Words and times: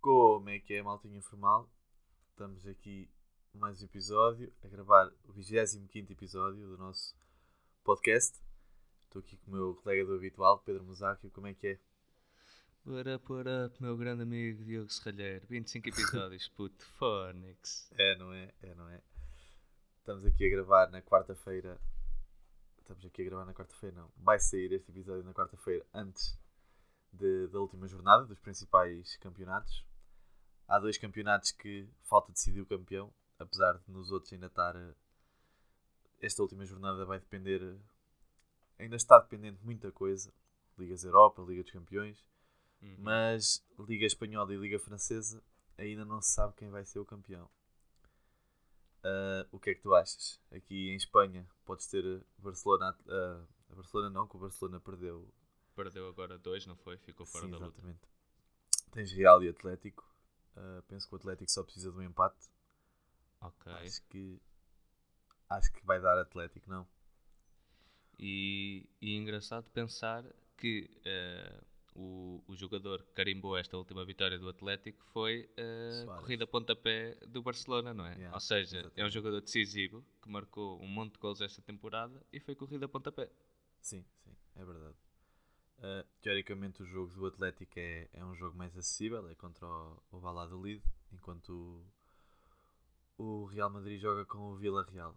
Como 0.00 0.48
é 0.50 0.58
que 0.58 0.74
é, 0.74 0.82
maltinha 0.82 1.16
informal? 1.16 1.70
Estamos 2.30 2.66
aqui 2.66 3.08
mais 3.54 3.80
um 3.80 3.84
episódio, 3.84 4.52
a 4.64 4.68
gravar 4.68 5.12
o 5.28 5.32
25 5.32 6.12
episódio 6.12 6.66
do 6.66 6.76
nosso 6.76 7.14
podcast. 7.84 8.40
Estou 9.04 9.20
aqui 9.20 9.36
com 9.36 9.52
o 9.52 9.54
meu 9.54 9.74
colega 9.76 10.04
do 10.04 10.14
habitual, 10.14 10.58
Pedro 10.58 10.82
Musáquio. 10.82 11.30
Como 11.30 11.46
é 11.46 11.54
que 11.54 11.68
é? 11.68 11.78
What 12.84 13.08
up, 13.10 13.32
what 13.32 13.48
up, 13.48 13.80
meu 13.80 13.96
grande 13.96 14.24
amigo 14.24 14.64
Diogo 14.64 14.90
Serralheiro. 14.90 15.46
25 15.48 15.88
episódios, 15.88 16.48
puto, 16.56 16.84
Fónix. 16.98 17.88
É, 17.96 18.16
não 18.16 18.32
é? 18.32 18.52
É, 18.60 18.74
não 18.74 18.88
é? 18.88 19.00
Estamos 20.06 20.24
aqui 20.24 20.46
a 20.46 20.50
gravar 20.50 20.88
na 20.92 21.02
quarta-feira. 21.02 21.80
Estamos 22.78 23.04
aqui 23.04 23.22
a 23.22 23.24
gravar 23.24 23.44
na 23.44 23.52
quarta-feira, 23.52 23.96
não. 23.96 24.08
Vai 24.18 24.38
sair 24.38 24.72
este 24.72 24.88
episódio 24.92 25.24
na 25.24 25.34
quarta-feira, 25.34 25.84
antes 25.92 26.38
de- 27.12 27.48
da 27.48 27.58
última 27.58 27.88
jornada, 27.88 28.24
dos 28.24 28.38
principais 28.38 29.16
campeonatos. 29.16 29.84
Há 30.68 30.78
dois 30.78 30.96
campeonatos 30.96 31.50
que 31.50 31.88
falta 32.04 32.30
decidir 32.30 32.60
o 32.60 32.66
campeão, 32.66 33.12
apesar 33.36 33.78
de 33.78 33.90
nos 33.90 34.12
outros 34.12 34.32
ainda 34.32 34.46
estar. 34.46 34.76
eh, 34.76 34.94
Esta 36.20 36.40
última 36.40 36.64
jornada 36.64 37.04
vai 37.04 37.18
depender. 37.18 37.60
eh, 37.60 37.76
Ainda 38.78 38.94
está 38.94 39.18
dependente 39.18 39.58
de 39.58 39.64
muita 39.64 39.90
coisa. 39.90 40.32
Ligas 40.78 41.02
Europa, 41.02 41.42
Liga 41.42 41.64
dos 41.64 41.72
Campeões. 41.72 42.24
Uhum. 42.80 42.94
Mas 42.98 43.60
Liga 43.76 44.06
Espanhola 44.06 44.54
e 44.54 44.56
Liga 44.56 44.78
Francesa 44.78 45.42
ainda 45.76 46.04
não 46.04 46.22
se 46.22 46.30
sabe 46.30 46.54
quem 46.54 46.70
vai 46.70 46.84
ser 46.84 47.00
o 47.00 47.04
campeão. 47.04 47.50
Ah, 49.06 49.46
o 49.52 49.58
que 49.60 49.70
é 49.70 49.74
que 49.74 49.82
tu 49.82 49.94
achas? 49.94 50.40
Aqui 50.50 50.90
em 50.90 50.96
Espanha 50.96 51.46
podes 51.64 51.86
ter 51.86 52.04
eh, 52.04 52.20
Barcelona. 52.38 52.96
ah, 53.08 53.44
Barcelona 53.70 54.10
não, 54.10 54.26
que 54.26 54.36
o 54.36 54.38
Barcelona 54.40 54.80
perdeu. 54.80 55.32
Perdeu 55.76 56.08
agora 56.08 56.38
dois, 56.38 56.66
não 56.66 56.74
foi? 56.76 56.96
Ficou 56.98 57.24
fora 57.26 57.44
Sim, 57.44 57.50
da 57.50 57.58
luta. 57.58 57.66
exatamente. 57.68 58.00
Tens 58.92 59.12
Real 59.12 59.44
e 59.44 59.48
Atlético. 59.48 60.04
Ah, 60.56 60.82
penso 60.88 61.06
que 61.08 61.14
o 61.14 61.18
Atlético 61.18 61.50
só 61.50 61.62
precisa 61.62 61.92
de 61.92 61.98
um 61.98 62.02
empate. 62.02 62.50
Ok. 63.40 63.72
Acho 63.72 64.02
que 64.08 64.40
acho 65.48 65.72
que 65.72 65.84
vai 65.86 66.00
dar 66.00 66.18
Atlético, 66.18 66.68
não? 66.68 66.86
E, 68.18 68.88
e 69.00 69.14
engraçado 69.14 69.70
pensar 69.70 70.24
que 70.56 70.90
eh, 71.04 71.60
o, 71.96 72.44
o 72.46 72.54
jogador 72.54 73.02
que 73.02 73.12
carimbou 73.12 73.56
esta 73.56 73.76
última 73.76 74.04
vitória 74.04 74.38
do 74.38 74.48
Atlético 74.48 75.02
foi 75.12 75.48
a 75.56 76.04
Suárez. 76.04 76.20
corrida 76.20 76.46
pontapé 76.46 77.14
do 77.26 77.42
Barcelona, 77.42 77.94
não 77.94 78.06
é? 78.06 78.14
Yeah, 78.14 78.34
Ou 78.34 78.40
seja, 78.40 78.92
é 78.96 79.04
um 79.04 79.08
exatamente. 79.08 79.10
jogador 79.10 79.40
decisivo 79.40 80.04
que 80.22 80.28
marcou 80.28 80.80
um 80.82 80.86
monte 80.88 81.14
de 81.14 81.18
gols 81.18 81.40
esta 81.40 81.62
temporada 81.62 82.24
e 82.32 82.38
foi 82.40 82.54
corrida 82.54 82.88
pontapé. 82.88 83.30
Sim, 83.80 84.04
sim, 84.24 84.36
é 84.56 84.64
verdade. 84.64 84.96
Uh, 85.78 86.04
teoricamente 86.20 86.82
o 86.82 86.86
jogo 86.86 87.14
do 87.14 87.26
Atlético 87.26 87.72
é, 87.78 88.08
é 88.12 88.24
um 88.24 88.34
jogo 88.34 88.56
mais 88.56 88.76
acessível, 88.76 89.28
é 89.28 89.34
contra 89.34 89.66
o, 89.66 90.02
o 90.10 90.18
Valladolid, 90.18 90.82
enquanto 91.12 91.84
o, 93.18 93.22
o 93.42 93.44
Real 93.46 93.70
Madrid 93.70 94.00
joga 94.00 94.24
com 94.24 94.38
o 94.38 94.56
Vila 94.56 94.84
Real. 94.84 95.16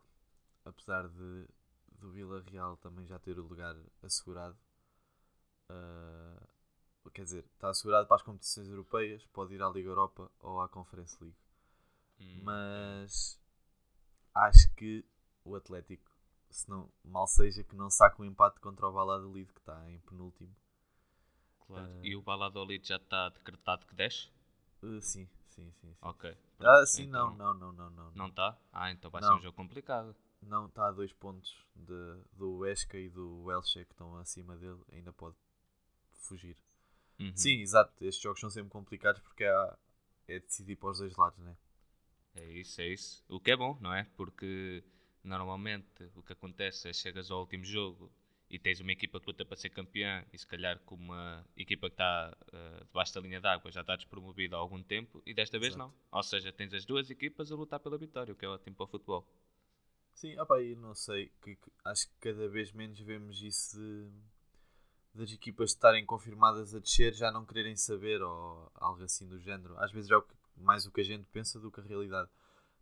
Apesar 0.66 1.08
de 1.08 1.48
do 2.00 2.12
Vila 2.12 2.42
Real 2.42 2.78
também 2.78 3.06
já 3.06 3.20
ter 3.20 3.38
o 3.38 3.44
lugar 3.48 3.76
assegurado, 4.02 4.58
uh, 5.70 6.48
quer 7.14 7.24
dizer, 7.24 7.46
está 7.56 7.70
assegurado 7.70 8.08
para 8.08 8.16
as 8.18 8.22
competições 8.22 8.68
europeias, 8.68 9.26
pode 9.28 9.54
ir 9.56 9.62
à 9.62 9.70
Liga 9.70 9.90
Europa 9.90 10.30
ou 10.42 10.60
à 10.62 10.68
Conference 10.70 11.18
League. 11.22 11.38
Hum, 12.20 12.42
Mas 12.44 13.40
acho 14.36 14.72
que 14.76 15.06
o 15.44 15.56
Atlético, 15.56 16.10
se 16.50 16.70
não, 16.70 16.92
mal 17.04 17.28
seja 17.28 17.64
que 17.64 17.76
não 17.76 17.90
saque 17.90 18.22
um 18.22 18.26
empate 18.26 18.60
contra 18.60 18.88
o 18.88 18.92
Valladolid, 18.92 19.52
que 19.54 19.60
está 19.60 19.90
em 19.90 20.00
penúltimo. 20.02 20.54
claro. 21.68 21.88
eh, 21.88 22.08
E 22.08 22.16
o 22.16 22.22
Valladolid 22.22 22.86
já 22.88 22.98
está 22.98 23.30
decretado 23.30 23.86
que 23.86 23.96
desce? 23.96 24.30
Uh, 24.84 25.02
sim, 25.02 25.28
sim, 25.48 25.72
sim. 25.72 25.72
sim. 25.82 25.96
Ok. 26.02 26.38
Ah, 26.60 26.86
sim, 26.86 27.04
então- 27.04 27.36
não, 27.36 27.54
não, 27.54 27.72
não, 27.74 27.74
não, 27.74 27.90
não. 27.92 28.12
Não 28.14 28.28
está? 28.28 28.58
Ah, 28.72 28.92
então 28.92 29.10
vai 29.10 29.22
Não. 29.22 29.30
ser 29.30 29.36
um 29.36 29.42
jogo 29.42 29.56
complicado. 29.58 30.16
Não 30.42 30.68
está 30.68 30.88
a 30.88 30.92
dois 30.92 31.12
pontos 31.12 31.54
de, 31.76 32.24
do 32.32 32.66
Esca 32.66 32.98
e 32.98 33.10
do 33.10 33.52
Elche 33.52 33.84
que 33.86 33.92
estão 33.92 34.16
acima 34.18 34.56
dele, 34.56 34.82
ainda 34.92 35.12
pode 35.12 35.36
fugir. 36.12 36.58
Uhum. 37.20 37.36
Sim, 37.36 37.62
exato. 37.62 37.94
Estes 38.06 38.22
jogos 38.24 38.40
são 38.40 38.50
sempre 38.52 38.70
complicados 38.72 39.22
porque 39.22 39.44
há, 39.46 39.78
é 40.28 40.40
decidir 40.40 40.76
para 40.78 40.90
os 40.92 41.00
dois 41.00 41.16
lados, 41.16 41.40
né? 41.40 41.58
É 42.36 42.44
isso, 42.46 42.82
é 42.82 42.88
isso. 42.88 43.24
O 43.28 43.40
que 43.40 43.52
é 43.52 43.56
bom, 43.56 43.78
não 43.82 43.94
é? 43.94 44.06
Porque 44.16 44.84
normalmente 45.24 46.04
o 46.16 46.24
que 46.24 46.34
acontece 46.34 46.90
é 46.90 46.94
chegas 46.94 47.30
ao 47.32 47.42
último 47.42 47.64
jogo 47.64 48.12
e 48.50 48.58
tens 48.58 48.80
uma 48.80 48.92
equipa 48.92 49.20
que 49.20 49.28
luta 49.28 49.46
para 49.46 49.58
ser 49.58 49.70
campeã 49.70 50.26
e 50.34 50.38
se 50.38 50.48
calhar 50.48 50.80
com 50.80 50.96
uma 50.96 51.46
equipa 51.56 51.88
que 51.90 51.94
está 51.96 52.36
eh, 52.54 52.84
debaixo 52.86 53.14
da 53.14 53.22
linha 53.22 53.40
d'água 53.42 53.72
já 53.72 53.82
está 53.82 53.96
despromovida 53.96 54.56
há 54.56 54.60
algum 54.60 54.82
tempo 54.82 55.22
e 55.26 55.34
desta 55.34 55.60
vez 55.60 55.76
Exato. 55.76 55.76
não. 55.76 55.94
Ou 56.12 56.24
seja, 56.24 56.52
tens 56.52 56.74
as 56.74 56.86
duas 56.86 57.10
equipas 57.12 57.52
a 57.52 57.56
lutar 57.56 57.80
pela 57.80 57.98
vitória, 57.98 58.34
o 58.34 58.36
que 58.36 58.46
é 58.46 58.48
ótimo 58.50 58.76
para 58.76 58.86
o 58.86 58.88
futebol. 58.88 59.28
Sim, 60.14 60.38
opa, 60.38 60.62
eu 60.62 60.76
não 60.78 60.94
sei. 60.94 61.32
Que, 61.42 61.56
que- 61.56 61.72
acho 61.86 62.08
que 62.10 62.14
cada 62.20 62.48
vez 62.48 62.72
menos 62.72 63.00
vemos 63.00 63.42
isso 63.42 63.78
de, 63.78 64.12
das 65.14 65.32
equipas 65.32 65.72
estarem 65.72 66.06
confirmadas 66.06 66.74
a 66.76 66.80
descer 66.80 67.14
já 67.14 67.32
não 67.32 67.46
quererem 67.46 67.76
saber 67.76 68.22
ou 68.22 68.72
algo 68.76 69.04
assim 69.04 69.28
do 69.28 69.40
género. 69.40 69.78
Às 69.80 69.92
vezes 69.92 70.10
é 70.12 70.16
o 70.18 70.22
que- 70.22 70.36
mais 70.58 70.86
o 70.86 70.92
que 70.92 71.02
a 71.02 71.04
gente 71.04 71.26
pensa 71.32 71.60
do 71.60 71.72
que 71.72 71.80
a 71.80 71.84
realidade. 71.84 72.30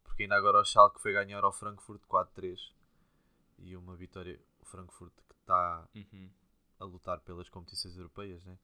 Porque 0.04 0.24
ainda 0.24 0.36
agora 0.36 0.60
o 0.60 0.66
Schalke 0.66 1.00
foi 1.02 1.14
ganhar 1.14 1.44
ao 1.44 1.52
Frankfurt 1.54 2.02
4-3 2.08 2.74
e 3.60 3.76
uma 3.76 3.96
vitória, 3.96 4.40
o 4.60 4.66
Frankfurt 4.66 5.14
que 5.28 5.36
está 5.36 5.88
Uhum. 5.96 6.30
a 6.80 6.84
lutar 6.86 7.20
pelas 7.22 7.50
competições 7.50 7.96
europeias, 7.98 8.44
né? 8.46 8.58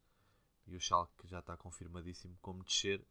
E 0.67 0.75
o 0.75 0.79
Schalke 0.79 1.27
já 1.27 1.39
está 1.39 1.55
confirmadíssimo 1.57 2.37
como 2.41 2.63
descer, 2.63 3.05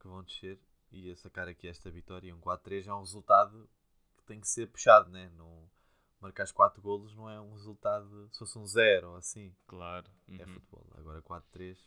que 0.00 0.06
vão 0.08 0.22
descer 0.22 0.58
e 0.90 1.10
a 1.10 1.16
sacar 1.16 1.48
aqui 1.48 1.66
esta 1.68 1.90
vitória. 1.90 2.34
Um 2.34 2.40
4-3 2.40 2.86
é 2.86 2.94
um 2.94 3.00
resultado 3.00 3.68
que 4.16 4.22
tem 4.24 4.40
que 4.40 4.48
ser 4.48 4.66
puxado, 4.68 5.10
né? 5.10 5.30
Não, 5.36 5.68
marcar 6.20 6.44
os 6.44 6.52
4 6.52 6.80
golos 6.82 7.14
não 7.14 7.28
é 7.30 7.40
um 7.40 7.52
resultado, 7.52 8.28
se 8.32 8.38
fosse 8.38 8.58
um 8.58 8.66
0 8.66 9.10
ou 9.10 9.16
assim, 9.16 9.54
Claro. 9.66 10.10
é 10.28 10.44
Uhum. 10.44 10.54
futebol. 10.54 10.86
Agora 10.94 11.22
4-3, 11.22 11.78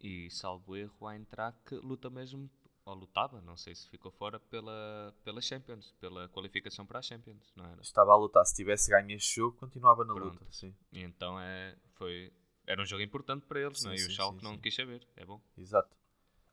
E 0.00 0.30
salvo 0.30 0.76
erro 0.76 1.06
há 1.06 1.16
entrar 1.16 1.52
que 1.66 1.74
luta 1.76 2.08
mesmo, 2.08 2.48
ou 2.84 2.94
lutava, 2.94 3.40
não 3.40 3.56
sei 3.56 3.74
se 3.74 3.88
ficou 3.88 4.10
fora, 4.12 4.38
pela, 4.40 5.12
pela 5.24 5.40
Champions, 5.40 5.92
pela 6.00 6.28
qualificação 6.28 6.86
para 6.86 7.00
a 7.00 7.02
Champions, 7.02 7.52
não 7.56 7.64
era? 7.66 7.80
estava 7.82 8.12
a 8.12 8.16
lutar. 8.16 8.44
Se 8.46 8.54
tivesse 8.54 8.90
ganho 8.90 9.10
este 9.10 9.36
jogo, 9.36 9.56
continuava 9.58 10.04
na 10.04 10.14
Pronto. 10.14 10.32
luta, 10.40 10.46
sim. 10.52 10.74
E 10.92 11.00
então 11.02 11.38
é, 11.40 11.76
foi, 11.94 12.32
era 12.66 12.80
um 12.80 12.86
jogo 12.86 13.02
importante 13.02 13.44
para 13.46 13.60
eles, 13.60 13.82
não 13.84 13.90
é? 13.92 13.96
Sim, 13.96 14.02
E 14.02 14.06
o 14.06 14.08
sim, 14.10 14.14
Schalke 14.16 14.38
sim, 14.40 14.44
não 14.46 14.54
sim. 14.54 14.60
quis 14.60 14.74
saber, 14.74 15.06
é 15.16 15.24
bom. 15.26 15.40
Exato. 15.56 15.96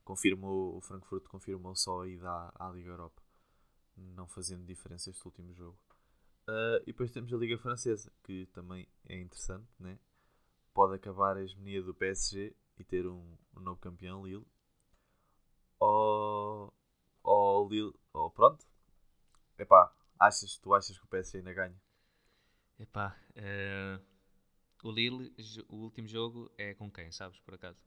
Confirmou, 0.04 0.76
o 0.78 0.82
Frankfurt 0.82 1.26
confirmou 1.28 1.76
só 1.76 2.02
a 2.02 2.08
ida 2.08 2.30
à, 2.30 2.68
à 2.68 2.70
Liga 2.72 2.90
Europa, 2.90 3.22
não 3.96 4.28
fazendo 4.28 4.66
diferença 4.66 5.10
este 5.10 5.26
último 5.26 5.54
jogo. 5.54 5.78
Ah, 6.48 6.80
e 6.84 6.88
depois 6.88 7.12
temos 7.12 7.32
a 7.34 7.38
Liga 7.38 7.58
Francesa, 7.58 8.12
que 8.24 8.48
também 8.48 8.88
é 9.08 9.16
interessante, 9.20 9.68
né? 9.80 9.98
Pode 10.74 10.96
acabar 10.96 11.38
a 11.38 11.44
hegemonia 11.44 11.84
do 11.84 11.94
PSG 11.96 12.56
e 12.80 12.84
ter 12.86 13.08
um, 13.08 13.38
um 13.56 13.62
novo 13.62 13.80
campeão, 13.82 14.26
Lille. 14.26 14.46
Ou, 15.80 16.74
ou 17.24 17.70
Lille, 17.70 17.94
ou 18.14 18.30
pronto. 18.30 18.66
Epá, 19.58 19.94
achas, 20.20 20.58
tu 20.60 20.74
achas 20.76 20.98
que 21.00 21.06
o 21.06 21.10
PSG 21.10 21.40
ainda 21.40 21.54
ganha? 21.54 21.82
Epá, 22.80 23.18
eh, 23.36 24.00
o 24.84 24.92
Lille, 24.92 25.34
o 25.70 25.78
último 25.78 26.08
jogo 26.08 26.52
é 26.58 26.74
com 26.74 26.92
quem, 26.92 27.12
sabes, 27.12 27.40
por 27.42 27.56
acaso? 27.56 27.80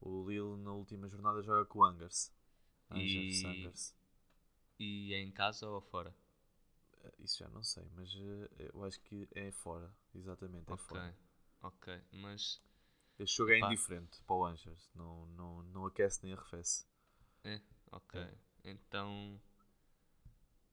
O 0.00 0.28
Lille 0.28 0.56
na 0.56 0.72
última 0.72 1.08
jornada 1.08 1.40
joga 1.40 1.64
com 1.64 1.78
o 1.78 1.84
Angers. 1.84 2.32
Angers, 2.90 3.42
E- 3.42 3.44
Angers. 3.46 3.94
E 4.78 5.14
é 5.14 5.20
em 5.20 5.30
casa 5.30 5.68
ou 5.68 5.80
fora? 5.80 6.14
Eh, 7.08 7.22
Isso 7.24 7.38
já 7.38 7.48
não 7.48 7.62
sei, 7.62 7.84
mas 7.94 8.14
eh, 8.14 8.70
eu 8.74 8.84
acho 8.84 9.00
que 9.00 9.28
é 9.34 9.50
fora. 9.50 9.90
Exatamente, 10.14 10.70
é 10.70 10.74
ok, 10.74 10.86
fora. 10.86 11.14
ok, 11.62 12.00
mas 12.12 12.60
Este 13.18 13.36
jogo 13.36 13.52
é 13.52 13.58
indiferente 13.60 14.22
para 14.22 14.36
o 14.36 14.44
Angers. 14.46 14.90
Não, 14.94 15.26
não, 15.28 15.62
não 15.64 15.86
aquece 15.86 16.22
nem 16.24 16.32
arrefece. 16.32 16.86
é, 17.44 17.60
ok. 17.90 18.20
É. 18.20 18.34
Então 18.64 19.40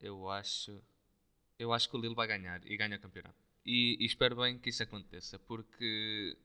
eu 0.00 0.28
acho 0.30 0.82
eu 1.58 1.72
acho 1.72 1.88
que 1.88 1.96
o 1.96 2.00
Lille 2.00 2.14
vai 2.14 2.26
ganhar 2.26 2.64
e 2.66 2.76
ganha 2.76 2.96
o 2.96 3.00
campeonato. 3.00 3.36
E, 3.64 3.96
e 4.00 4.04
espero 4.06 4.36
bem 4.36 4.58
que 4.58 4.70
isso 4.70 4.82
aconteça, 4.82 5.38
porque 5.40 6.36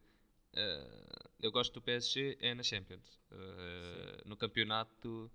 eh, 0.54 1.30
eu 1.42 1.52
gosto 1.52 1.74
do 1.74 1.82
PSG 1.82 2.38
é 2.42 2.54
na 2.56 2.64
Champions. 2.64 3.20
Eh, 3.32 4.24
no 4.26 4.38
campeonato 4.38 5.32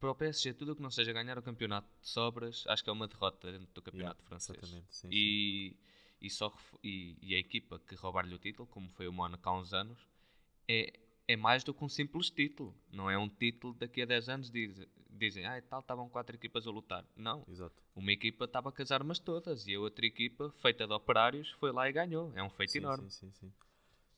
para 0.00 0.10
o 0.10 0.14
PSG 0.14 0.54
tudo 0.54 0.72
o 0.72 0.76
que 0.76 0.82
não 0.82 0.90
seja 0.90 1.12
ganhar 1.12 1.38
o 1.38 1.42
campeonato 1.42 1.88
de 2.00 2.08
sobras, 2.08 2.64
acho 2.66 2.82
que 2.82 2.90
é 2.90 2.92
uma 2.92 3.06
derrota 3.06 3.52
dentro 3.52 3.72
do 3.74 3.82
campeonato 3.82 4.22
Yeah, 4.22 4.28
francês. 4.28 4.56
Exatamente, 4.58 4.94
sim, 4.94 5.08
sim. 5.10 5.10
E, 5.12 5.76
e, 6.20 6.30
só, 6.30 6.52
e, 6.82 7.16
e 7.20 7.34
a 7.34 7.38
equipa 7.38 7.78
que 7.78 7.94
roubar-lhe 7.94 8.34
o 8.34 8.38
título, 8.38 8.66
como 8.66 8.88
foi 8.90 9.06
o 9.06 9.12
Mónaco 9.12 9.48
há 9.48 9.58
uns 9.58 9.72
anos, 9.74 9.98
é, 10.68 10.98
é 11.28 11.36
mais 11.36 11.62
do 11.62 11.74
que 11.74 11.84
um 11.84 11.88
simples 11.88 12.30
título. 12.30 12.74
Não 12.90 13.10
é 13.10 13.18
um 13.18 13.28
título 13.28 13.74
daqui 13.74 14.02
a 14.02 14.06
10 14.06 14.28
anos 14.28 14.50
diz, 14.50 14.86
dizem, 15.10 15.46
ah, 15.46 15.58
e 15.58 15.62
tal, 15.62 15.80
estavam 15.80 16.08
quatro 16.08 16.34
equipas 16.34 16.66
a 16.66 16.70
lutar. 16.70 17.04
Não, 17.16 17.46
Exato. 17.46 17.82
uma 17.94 18.12
equipa 18.12 18.46
estava 18.46 18.72
com 18.72 18.82
as 18.82 18.90
armas 18.90 19.18
todas 19.18 19.66
e 19.66 19.74
a 19.74 19.80
outra 19.80 20.06
equipa, 20.06 20.50
feita 20.62 20.86
de 20.86 20.92
operários, 20.92 21.50
foi 21.52 21.72
lá 21.72 21.88
e 21.88 21.92
ganhou. 21.92 22.32
É 22.34 22.42
um 22.42 22.50
feito 22.50 22.72
Sim, 22.72 22.78
enorme. 22.78 23.10
sim, 23.10 23.10
sim, 23.10 23.32
sim. 23.32 23.52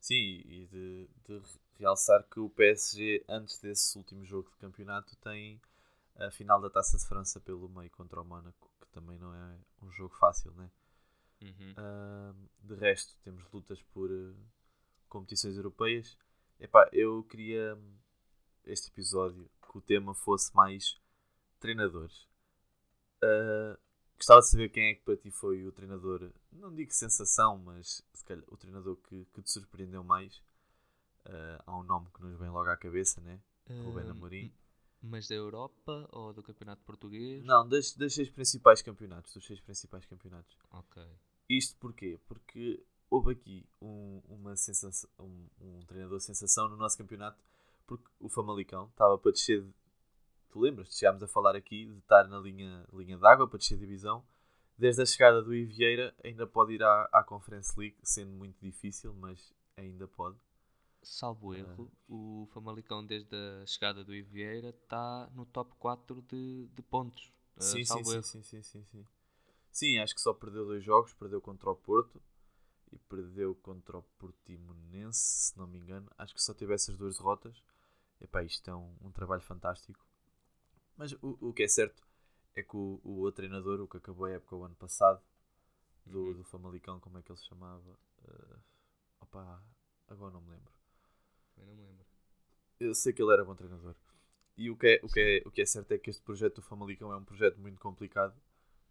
Sim, 0.01 0.43
e 0.45 0.67
de, 0.67 1.09
de 1.25 1.41
realçar 1.79 2.25
que 2.29 2.41
o 2.41 2.51
PSG, 2.51 3.25
antes 3.29 3.59
desse 3.59 3.97
último 3.97 4.25
jogo 4.25 4.51
de 4.51 4.57
campeonato, 4.57 5.17
tem 5.17 5.61
a 6.17 6.31
final 6.31 6.61
da 6.61 6.71
Taça 6.71 6.97
de 6.97 7.07
França 7.07 7.41
pelo 7.41 7.69
meio 7.69 7.91
contra 7.91 8.21
o 8.21 8.25
Mónaco, 8.25 8.71
que 8.81 8.87
também 8.89 9.19
não 9.19 9.35
é 9.35 9.59
um 9.83 9.91
jogo 9.91 10.15
fácil, 10.17 10.53
né? 10.53 10.71
Uhum. 11.43 11.75
Ah, 11.77 12.35
de 12.61 12.75
resto, 12.77 13.17
temos 13.25 13.45
lutas 13.53 13.83
por 13.83 14.11
eh, 14.11 14.35
competições 15.09 15.57
europeias. 15.57 16.17
Epá, 16.61 16.89
eu 16.93 17.25
queria 17.25 17.75
hum, 17.75 17.97
este 18.65 18.89
episódio 18.89 19.51
que 19.61 19.79
o 19.79 19.81
tema 19.81 20.15
fosse 20.15 20.55
mais 20.55 21.01
treinadores. 21.59 22.29
Ah, 23.23 23.79
gostava 24.17 24.41
de 24.41 24.49
saber 24.49 24.69
quem 24.69 24.91
é 24.91 24.95
que 24.95 25.03
para 25.03 25.17
ti 25.17 25.31
foi 25.31 25.67
o 25.67 25.73
treinador, 25.73 26.31
não 26.53 26.73
digo 26.73 26.93
sensação, 26.93 27.59
mas 27.59 28.05
se 28.13 28.25
calhar 28.25 28.45
o 28.47 28.57
treinador 28.57 28.97
que, 28.97 29.25
que 29.27 29.43
te 29.43 29.51
surpreendeu 29.51 30.05
mais. 30.05 30.43
Ah, 31.25 31.63
há 31.67 31.79
um 31.79 31.83
nome 31.83 32.09
que 32.15 32.23
nos 32.23 32.39
vem 32.39 32.51
logo 32.51 32.69
à 32.69 32.77
cabeça, 32.77 33.21
né? 33.21 33.41
Ruben 33.69 34.11
Amorim. 34.11 34.53
Mas 35.03 35.27
da 35.29 35.35
Europa 35.35 36.09
ou 36.13 36.33
do 36.33 36.43
Campeonato 36.43 36.83
Português? 36.85 37.45
Não, 37.45 37.69
das, 37.69 37.93
das 37.97 38.15
seis 38.15 38.31
principais 38.31 38.81
campeonatos, 38.83 39.35
dos 39.35 39.45
seis 39.45 39.61
principais 39.61 40.07
campeonatos. 40.07 40.57
Ok. 40.71 41.03
Isto 41.49 41.77
porquê? 41.79 42.21
Porque 42.27 42.83
houve 43.11 43.33
aqui 43.33 43.67
um, 43.81 44.23
uma 44.29 44.57
sensação, 44.57 45.11
um, 45.19 45.47
um 45.61 45.81
treinador 45.87 46.21
sensação 46.21 46.69
no 46.69 46.77
nosso 46.77 46.97
campeonato, 46.97 47.43
porque 47.87 48.07
o 48.21 48.29
Famalicão 48.29 48.87
estava 48.89 49.19
para 49.19 49.33
descer. 49.33 49.63
de- 49.63 49.75
Tu 50.51 50.61
lembras? 50.61 50.97
Chegámos 50.97 51.23
a 51.23 51.29
falar 51.29 51.57
aqui 51.57 51.87
de 51.87 51.99
estar 51.99 52.29
na 52.29 52.39
linha, 52.39 52.87
linha 52.93 53.19
d'água 53.19 53.49
para 53.49 53.59
descer 53.59 53.77
divisão. 53.79 54.25
Desde 54.79 55.03
a 55.03 55.07
chegada 55.07 55.43
do 55.43 55.55
Ivieira, 55.55 56.15
ainda 56.25 56.47
pode 56.47 56.75
ir 56.75 56.83
à, 56.83 57.09
à 57.13 57.25
Conference 57.25 57.73
League, 57.79 57.97
sendo 58.03 58.31
muito 58.33 58.59
difícil, 58.61 59.13
mas 59.15 59.53
ainda 59.77 60.07
pode. 60.07 60.37
Salvo 61.03 61.55
erro, 61.55 61.91
o 62.09 62.47
Famalicão 62.53 63.05
desde 63.05 63.35
a 63.37 63.67
chegada 63.67 64.05
do 64.05 64.15
Ivieira 64.15 64.71
está 64.71 65.29
no 65.35 65.45
top 65.47 65.75
4 65.79 66.23
de, 66.23 66.67
de 66.69 66.83
pontos. 66.83 67.33
Uh, 67.57 67.61
Sim, 67.61 67.85
sim, 67.85 68.05
salvo 68.05 68.05
sim, 68.05 68.21
erro. 68.21 68.23
sim, 68.23 68.43
sim, 68.43 68.63
sim, 69.71 69.99
acho 69.99 70.15
que 70.15 70.21
só 70.21 70.33
perdeu 70.35 70.65
dois 70.67 70.85
jogos, 70.85 71.13
perdeu 71.15 71.41
contra 71.41 71.71
o 71.71 71.77
Porto 71.77 72.21
e 72.93 72.99
perdeu 72.99 73.55
contra 73.57 73.99
o 73.99 74.03
Portimonense, 74.19 75.21
se 75.53 75.59
não 75.59 75.67
me 75.67 75.79
engano. 75.79 76.11
Acho 76.19 76.35
que 76.35 76.43
só 76.43 76.55
teve 76.55 76.75
essas 76.75 76.97
duas 76.97 77.19
derrotas. 77.19 77.63
Epá, 78.21 78.43
isto 78.45 78.69
é 78.71 78.75
um, 78.75 79.13
trabalho 79.13 79.43
fantástico. 79.43 80.05
Mas 80.97 81.13
o, 81.15 81.39
o 81.41 81.53
que 81.53 81.65
é 81.65 81.69
certo 81.69 82.07
é 82.57 82.63
que 82.63 82.77
o, 82.77 83.01
o 83.05 83.33
treinador, 83.33 83.81
o 83.81 83.89
que 83.89 83.99
acabou 83.99 84.27
a 84.27 84.33
época 84.33 84.57
o 84.57 84.65
ano 84.65 84.77
passado, 84.77 85.23
do, 86.07 86.35
Uhum. 86.35 86.37
do 86.37 86.45
Famalicão, 86.45 87.01
como 87.01 87.19
é 87.19 87.23
que 87.23 87.33
ele 87.33 87.39
se 87.39 87.47
chamava? 87.47 87.99
Uh, 88.25 88.61
opá, 89.21 89.63
agora 90.09 90.33
não 90.33 90.43
me 90.43 90.51
lembro. 90.53 90.73
Eu 91.57 91.67
não 91.67 91.75
me 91.75 91.83
lembro. 91.83 92.05
Eu 92.81 92.95
sei 92.95 93.13
que 93.13 93.23
ele 93.23 93.33
era 93.33 93.45
bom 93.45 93.55
treinador. 93.55 93.95
E 94.57 94.71
o 94.71 94.77
que, 94.77 94.87
é, 94.87 95.01
o, 95.03 95.09
que 95.09 95.21
é, 95.21 95.49
o 95.49 95.51
que 95.51 95.63
é 95.63 95.67
certo 95.67 95.93
é 95.93 95.99
que 95.99 96.11
este 96.11 96.23
projeto 96.23 96.57
do 96.57 96.63
Famalicão 96.63 97.13
é 97.13 97.17
um 97.17 97.25
projeto 97.25 97.59
muito 97.59 97.79
complicado 97.81 98.35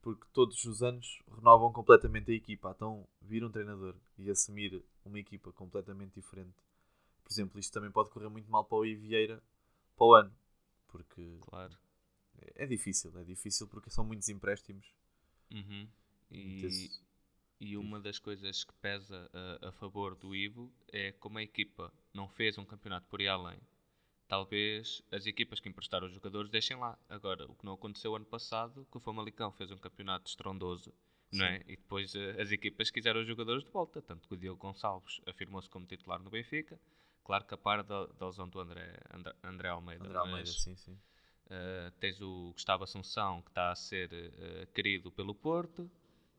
porque 0.02 0.26
todos 0.34 0.64
os 0.66 0.82
anos 0.82 1.22
renovam 1.36 1.72
completamente 1.72 2.32
a 2.32 2.36
equipa. 2.36 2.74
Então, 2.76 3.08
vir 3.22 3.44
um 3.44 3.52
treinador 3.52 3.96
e 4.18 4.30
assumir 4.30 4.84
uma 5.06 5.20
equipa 5.20 5.52
completamente 5.54 6.16
diferente. 6.16 6.56
Por 7.24 7.32
exemplo, 7.32 7.60
isto 7.60 7.72
também 7.72 7.92
pode 7.92 8.10
correr 8.10 8.30
muito 8.30 8.50
mal 8.50 8.66
para 8.66 8.78
o 8.80 8.86
Ivieira 8.86 9.42
para 9.96 10.06
o 10.06 10.14
ano. 10.16 10.34
Porque 10.88 11.38
Claro. 11.42 11.78
é 12.56 12.66
difícil, 12.66 13.18
é 13.20 13.24
difícil 13.24 13.68
porque 13.68 13.90
são 13.90 14.04
muitos 14.04 14.28
empréstimos. 14.30 14.92
Uhum. 15.52 15.88
E, 16.32 16.90
e 17.62 17.78
uma 17.78 18.00
das 18.00 18.18
coisas 18.18 18.64
que 18.64 18.74
pesa 18.82 19.30
a, 19.62 19.70
a 19.70 19.72
favor 19.74 20.16
do 20.16 20.36
Ivo 20.36 20.74
é 20.92 21.12
como 21.12 21.38
a 21.38 21.44
equipa 21.44 21.94
não 22.12 22.28
fez 22.28 22.58
um 22.58 22.66
campeonato 22.66 23.08
por 23.08 23.22
ir 23.22 23.28
além. 23.28 23.60
Talvez 24.28 25.04
as 25.12 25.28
equipas 25.28 25.60
que 25.60 25.70
emprestaram 25.70 26.08
os 26.08 26.14
jogadores 26.14 26.50
deixem 26.50 26.76
lá. 26.76 26.98
Agora, 27.08 27.46
o 27.46 27.54
que 27.54 27.64
não 27.64 27.74
aconteceu 27.74 28.16
ano 28.16 28.26
passado, 28.26 28.88
que 28.92 28.98
o 28.98 29.00
Famalicão 29.00 29.52
fez 29.52 29.70
um 29.70 29.78
campeonato 29.78 30.28
estrondoso, 30.28 30.92
não 31.32 31.46
é? 31.46 31.62
E 31.68 31.76
depois 31.76 32.16
eh, 32.16 32.42
as 32.42 32.52
equipas 32.52 32.90
quiseram 32.90 33.22
os 33.22 33.28
jogadores 33.28 33.64
de 33.64 33.70
volta. 33.70 34.02
Tanto 34.02 34.28
que 34.28 34.34
o 34.34 34.38
Diogo 34.38 34.60
Gonçalves 34.60 35.22
afirmou-se 35.28 35.70
como 35.70 35.86
titular 35.86 36.20
no 36.20 36.32
Benfica. 36.32 36.80
Claro 37.24 37.46
que 37.46 37.54
a 37.54 37.58
par 37.58 37.84
da, 37.84 38.08
da 38.08 38.26
lesão 38.26 38.50
do 38.50 38.60
André, 38.60 38.98
André, 39.14 39.34
André 39.44 39.70
Almeida. 39.70 40.04
André 40.04 40.18
Almeida, 40.18 40.40
mas, 40.40 40.64
sim, 40.64 40.76
sim. 40.76 40.98
Uh, 41.46 41.92
tens 42.00 42.20
o 42.22 42.54
Gustavo 42.54 42.86
Assunção 42.86 43.42
que 43.44 43.52
está 43.52 43.72
a 43.72 43.76
ser 43.76 44.10
uh, 44.12 44.66
querido 44.74 45.12
pelo 45.12 45.36
Porto 45.36 45.92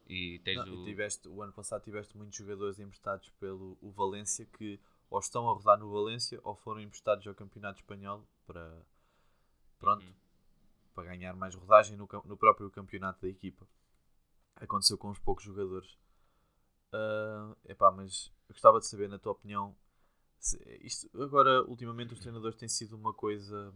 e 0.06 0.40
tens 0.40 0.64
Não, 0.66 0.74
o 0.74 0.84
tiveste, 0.84 1.28
o 1.28 1.42
ano 1.42 1.52
passado 1.52 1.82
tiveste 1.82 2.16
muitos 2.16 2.36
jogadores 2.36 2.78
emprestados 2.78 3.28
pelo 3.40 3.76
o 3.80 3.90
Valência 3.90 4.46
que 4.46 4.80
ou 5.10 5.18
estão 5.18 5.48
a 5.48 5.52
rodar 5.52 5.78
no 5.78 5.90
Valência 5.90 6.40
ou 6.42 6.54
foram 6.56 6.80
emprestados 6.80 7.26
ao 7.26 7.34
Campeonato 7.34 7.80
Espanhol 7.80 8.26
para, 8.46 8.82
pronto, 9.78 10.04
Uhum. 10.04 10.14
para 10.94 11.04
ganhar 11.04 11.34
mais 11.34 11.54
rodagem 11.54 11.96
no, 11.96 12.08
no 12.24 12.36
próprio 12.36 12.70
campeonato 12.70 13.22
da 13.22 13.28
equipa. 13.28 13.66
Aconteceu 14.56 14.98
com 14.98 15.10
uns 15.10 15.18
poucos 15.18 15.44
jogadores. 15.44 15.96
Ah, 16.92 17.56
epá, 17.66 17.90
mas 17.90 18.30
eu 18.48 18.54
gostava 18.54 18.78
de 18.80 18.86
saber, 18.86 19.08
na 19.08 19.18
tua 19.18 19.32
opinião, 19.32 19.74
isto, 20.80 21.08
agora, 21.22 21.62
ultimamente, 21.64 22.12
os 22.14 22.20
treinadores 22.20 22.56
têm 22.58 22.68
sido 22.68 22.96
uma 22.96 23.12
coisa. 23.14 23.72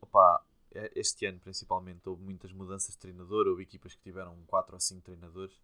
Opá, 0.00 0.42
este 0.94 1.26
ano 1.26 1.40
principalmente 1.40 2.08
houve 2.08 2.22
muitas 2.22 2.52
mudanças 2.52 2.92
de 2.94 2.98
treinador, 2.98 3.46
houve 3.46 3.62
equipas 3.62 3.94
que 3.94 4.02
tiveram 4.02 4.36
4 4.46 4.74
ou 4.76 4.80
5 4.80 5.02
treinadores. 5.02 5.60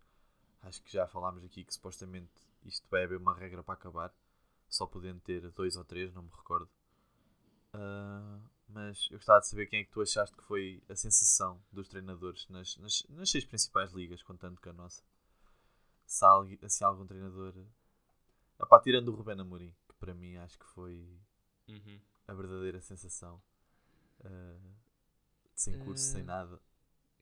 Acho 0.63 0.83
que 0.83 0.93
já 0.93 1.07
falámos 1.07 1.45
aqui 1.45 1.65
que 1.65 1.75
supostamente 1.75 2.33
isto 2.65 2.87
vai 2.91 3.05
haver 3.05 3.19
uma 3.19 3.35
regra 3.35 3.63
para 3.63 3.75
acabar, 3.75 4.15
só 4.69 4.87
podendo 4.87 5.21
ter 5.21 5.51
dois 5.53 5.77
ou 5.77 5.85
três, 5.85 6.13
não 6.15 6.23
me 6.23 6.31
recordo. 6.31 6.69
Ah, 7.73 8.39
mas 8.69 9.09
eu 9.11 9.19
gostava 9.19 9.41
de 9.41 9.49
saber 9.49 9.67
quem 9.67 9.81
é 9.81 9.85
que 9.85 9.91
tu 9.91 10.01
achaste 10.01 10.37
que 10.37 10.43
foi 10.45 10.83
a 10.89 10.97
sensação 10.97 11.63
dos 11.73 11.89
treinadores 11.89 12.47
nas, 12.49 12.77
nas, 12.79 13.05
nas 13.09 13.31
seis 13.31 13.45
principais 13.45 13.93
ligas, 13.93 14.23
contando 14.23 14.61
com 14.61 14.71
a 14.71 14.73
nossa. 14.73 15.03
Se 16.07 16.25
há 16.25 16.69
se 16.69 16.85
há 16.85 16.87
algum 16.89 17.07
treinador. 17.07 17.55
Epá, 18.61 18.81
tirando 18.81 19.09
o 19.09 19.15
Ruben 19.15 19.41
Amorim, 19.41 19.75
que 19.89 19.95
para 19.97 20.15
mim 20.15 20.37
acho 20.37 20.59
que 20.59 20.67
foi 20.67 21.19
Uhum. 21.69 22.01
a 22.27 22.35
verdadeira 22.35 22.81
sensação. 22.81 23.41
Ah, 24.25 24.59
sem 25.63 25.79
curso, 25.79 26.05
sem 26.05 26.23
Eh, 26.23 26.25
nada. 26.25 26.61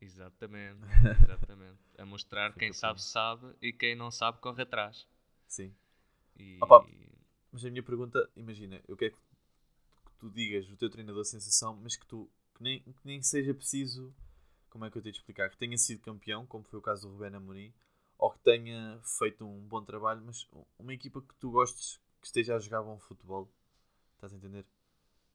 Exatamente, 0.01 0.81
exatamente. 1.25 1.79
A 1.99 2.05
mostrar 2.05 2.53
quem 2.55 2.73
sabe, 2.73 3.01
sabe 3.03 3.55
e 3.63 3.73
quem 3.73 3.95
não 3.95 4.11
sabe, 4.11 4.39
corre 4.41 4.63
atrás. 4.63 5.07
Sim. 5.49 5.75
E... 6.39 6.59
Opa. 6.61 6.87
Mas 7.53 7.65
a 7.65 7.71
minha 7.71 7.83
pergunta, 7.83 8.31
imagina, 8.37 8.81
eu 8.89 8.97
quero 8.97 9.15
que 9.15 9.21
que 10.07 10.13
tu 10.19 10.31
digas 10.31 10.69
o 10.71 10.77
teu 10.77 10.91
treinador 10.91 11.25
sensação, 11.25 11.77
mas 11.83 11.97
que 11.97 12.07
tu 12.07 12.31
que 12.55 12.63
nem, 12.63 12.81
que 12.81 13.07
nem 13.07 13.23
seja 13.23 13.55
preciso, 13.55 14.15
como 14.71 14.85
é 14.85 14.91
que 14.91 14.99
eu 14.99 15.03
tenho 15.03 15.13
de 15.13 15.19
explicar, 15.19 15.51
que 15.51 15.57
tenha 15.57 15.79
sido 15.79 16.03
campeão, 16.03 16.47
como 16.47 16.65
foi 16.65 16.79
o 16.79 16.83
caso 16.83 17.09
do 17.09 17.15
Rubén 17.15 17.35
Amorim, 17.35 17.73
ou 18.19 18.31
que 18.31 18.39
tenha 18.41 19.01
feito 19.03 19.45
um 19.47 19.61
bom 19.67 19.83
trabalho, 19.83 20.23
mas 20.25 20.47
uma 20.79 20.95
equipa 20.95 21.23
que 21.23 21.35
tu 21.37 21.51
gostes 21.51 21.99
que 22.21 22.27
esteja 22.27 22.57
a 22.57 22.59
jogar 22.59 22.83
bom 22.83 22.99
futebol, 22.99 23.51
estás 24.15 24.33
a 24.33 24.37
entender? 24.37 24.67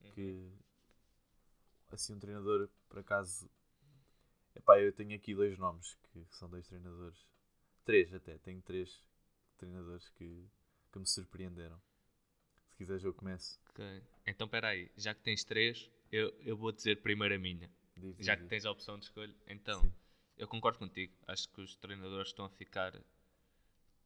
Uhum. 0.04 0.12
Que 0.12 0.52
assim 1.96 2.14
um 2.14 2.20
treinador, 2.20 2.70
por 2.88 3.00
acaso, 3.00 3.50
epá, 4.56 4.80
eu 4.80 4.92
tenho 4.94 5.16
aqui 5.16 5.34
dois 5.34 5.58
nomes 5.58 5.96
que 6.12 6.26
são 6.32 6.50
dois 6.50 6.68
treinadores, 6.68 7.26
três 7.84 8.14
até, 8.14 8.38
tenho 8.38 8.62
três 8.62 9.04
treinadores 9.58 10.10
que, 10.10 10.48
que 10.92 11.00
me 11.00 11.08
surpreenderam. 11.08 11.82
Se 12.70 12.78
quiseres 12.78 13.04
eu 13.04 13.14
começo. 13.14 13.60
Ok. 13.70 14.04
Então, 14.28 14.46
espera 14.46 14.70
aí, 14.70 14.92
já 14.98 15.14
que 15.14 15.22
tens 15.22 15.44
três, 15.44 15.90
eu, 16.12 16.30
eu 16.42 16.58
vou 16.58 16.72
dizer 16.72 17.02
primeiro 17.02 17.36
a 17.36 17.38
minha. 17.38 17.70
Diz, 17.96 18.16
diz, 18.18 18.26
Já 18.26 18.36
que 18.36 18.42
diz. 18.44 18.50
tens 18.50 18.66
a 18.66 18.72
opção 18.72 18.98
de 19.00 19.06
escolha. 19.06 19.34
Então, 19.48 19.82
Sim. 19.82 19.94
eu 20.38 20.48
concordo 20.48 20.80
contigo. 20.80 21.14
Acho 21.28 21.48
que 21.50 21.62
os 21.62 21.76
treinadores 21.76 22.30
estão 22.30 22.46
a 22.46 22.50
ficar. 22.50 23.02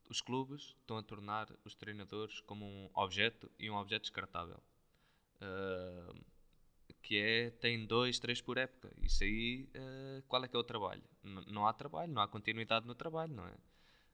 Os 0.07 0.21
clubes 0.21 0.75
estão 0.79 0.97
a 0.97 1.03
tornar 1.03 1.51
os 1.63 1.75
treinadores 1.75 2.39
como 2.41 2.65
um 2.65 2.89
objeto 2.93 3.51
e 3.57 3.69
um 3.69 3.75
objeto 3.75 4.03
descartável. 4.03 4.61
Ah, 5.41 6.13
que 7.01 7.17
é, 7.17 7.49
tem 7.51 7.85
dois, 7.85 8.19
três 8.19 8.41
por 8.41 8.57
época. 8.57 8.91
Isso 9.01 9.23
aí, 9.23 9.67
ah, 9.75 10.21
qual 10.27 10.43
é 10.43 10.47
que 10.47 10.55
é 10.55 10.59
o 10.59 10.63
trabalho? 10.63 11.03
N- 11.23 11.45
não 11.47 11.67
há 11.67 11.73
trabalho, 11.73 12.11
não 12.13 12.21
há 12.21 12.27
continuidade 12.27 12.87
no 12.87 12.95
trabalho, 12.95 13.33
não 13.33 13.47
é? 13.47 13.55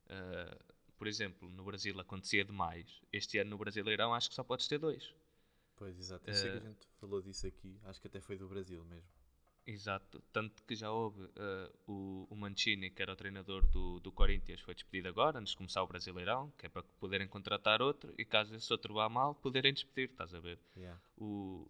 Ah, 0.10 0.58
por 0.98 1.08
exemplo, 1.08 1.50
no 1.50 1.64
Brasil 1.66 2.00
acontecia 2.00 2.46
demais. 2.46 3.02
Este 3.12 3.38
ano 3.40 3.52
no 3.52 3.58
Brasileirão 3.58 4.14
acho 4.14 4.30
que 4.30 4.36
só 4.36 4.44
podes 4.44 4.68
ter 4.68 4.80
dois. 4.80 5.14
Pois, 5.78 5.98
exato. 5.98 6.30
Eu 6.30 6.34
sei 6.34 6.50
que 6.52 6.58
a 6.58 6.60
Eh, 6.60 6.70
gente 6.70 6.86
falou 7.00 7.22
disso 7.22 7.48
aqui. 7.48 7.80
Acho 7.84 8.02
que 8.02 8.08
até 8.08 8.20
foi 8.20 8.38
do 8.38 8.48
Brasil 8.48 8.84
mesmo. 8.86 9.10
Exato, 9.68 10.22
tanto 10.32 10.64
que 10.64 10.76
já 10.76 10.92
houve 10.92 11.28
eh, 11.36 11.72
o, 11.88 12.28
o 12.30 12.36
Mancini, 12.36 12.92
que 12.92 13.02
era 13.02 13.14
o 13.14 13.16
treinador 13.16 13.66
do, 13.68 14.00
do 14.00 14.12
Corinthians, 14.12 14.62
foi 14.62 14.76
despedido 14.76 15.08
agora, 15.10 15.40
antes 15.40 15.52
de 15.52 15.58
começar 15.58 15.82
o 15.82 15.88
Brasileirão, 15.88 16.52
que 16.58 16.68
é 16.68 16.70
para 16.70 16.84
poderem 17.00 17.28
contratar 17.28 17.82
outro 17.82 18.14
e 18.16 18.24
caso 18.24 18.54
esse 18.56 18.72
outro 18.72 18.94
vá 18.94 19.10
mal, 19.10 19.34
poderem 19.34 19.74
despedir, 19.74 20.12
estás 20.12 20.36
a 20.36 20.40
ver? 20.40 20.60
Yeah. 20.76 20.98
O, 21.18 21.68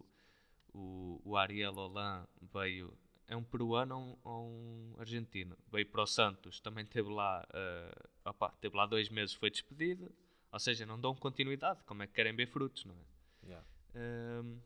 o, 0.76 1.20
o 1.24 1.36
Ariel 1.36 1.74
Holan 1.74 2.26
veio. 2.52 2.92
É 3.28 3.34
um 3.34 3.42
peruano 3.42 4.16
ou 4.22 4.44
um, 4.44 4.92
um 4.94 5.00
argentino. 5.00 5.56
Veio 5.72 5.86
para 5.86 6.02
o 6.02 6.06
Santos, 6.06 6.60
também 6.60 6.86
teve 6.86 7.10
lá. 7.10 7.44
Uh, 7.50 8.08
opa, 8.28 8.50
teve 8.60 8.76
lá 8.76 8.86
dois 8.86 9.08
meses, 9.08 9.34
foi 9.34 9.50
despedido. 9.50 10.12
Ou 10.52 10.60
seja, 10.60 10.86
não 10.86 11.00
dão 11.00 11.14
continuidade. 11.14 11.82
Como 11.84 12.02
é 12.02 12.06
que 12.06 12.12
querem 12.12 12.34
ver 12.34 12.46
frutos, 12.46 12.84
não 12.84 12.94
é? 12.94 13.46
Yeah. 13.46 13.66
Um, 13.96 14.60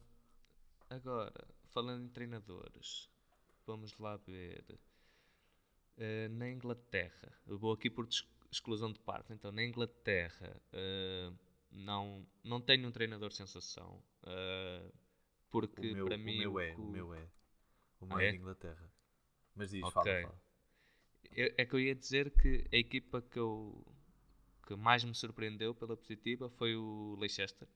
agora, 0.90 1.32
falando 1.70 2.04
em 2.04 2.08
treinadores, 2.08 3.08
vamos 3.66 3.96
lá 3.98 4.16
ver. 4.16 4.64
Uh, 5.96 6.28
na 6.30 6.50
Inglaterra, 6.50 7.32
eu 7.46 7.58
vou 7.58 7.72
aqui 7.72 7.88
por 7.88 8.06
exclusão 8.50 8.92
de 8.92 8.98
parte. 9.00 9.32
Então, 9.32 9.50
na 9.52 9.64
Inglaterra, 9.64 10.54
uh, 10.72 11.34
não, 11.70 12.26
não 12.44 12.60
tenho 12.60 12.88
um 12.88 12.92
treinador 12.92 13.32
sensação. 13.32 14.02
Uh, 14.22 14.92
porque 15.50 15.94
meu, 15.94 16.06
para 16.06 16.16
mim. 16.18 16.32
O 16.32 16.38
meu 16.38 16.60
é, 16.60 16.76
o, 16.76 16.82
o 16.82 16.86
meu 16.86 17.14
é. 17.14 17.28
O 18.00 18.06
meu 18.06 18.18
Ah, 18.18 18.24
é 18.24 18.26
é? 18.26 18.30
de 18.30 18.36
Inglaterra. 18.36 18.92
Mas 19.54 19.70
diz, 19.70 19.88
Ok. 19.88 19.92
fala, 19.92 20.14
fala. 20.16 20.40
Eu- 21.32 21.54
É 21.56 21.64
que 21.64 21.74
eu 21.74 21.80
ia 21.80 21.94
dizer 21.94 22.30
que 22.32 22.66
a 22.72 22.76
equipa 22.76 23.22
que, 23.22 23.38
eu, 23.38 23.84
que 24.66 24.76
mais 24.76 25.04
me 25.04 25.14
surpreendeu 25.14 25.74
pela 25.74 25.96
positiva 25.96 26.48
foi 26.50 26.76
o 26.76 27.16
Leicester, 27.18 27.68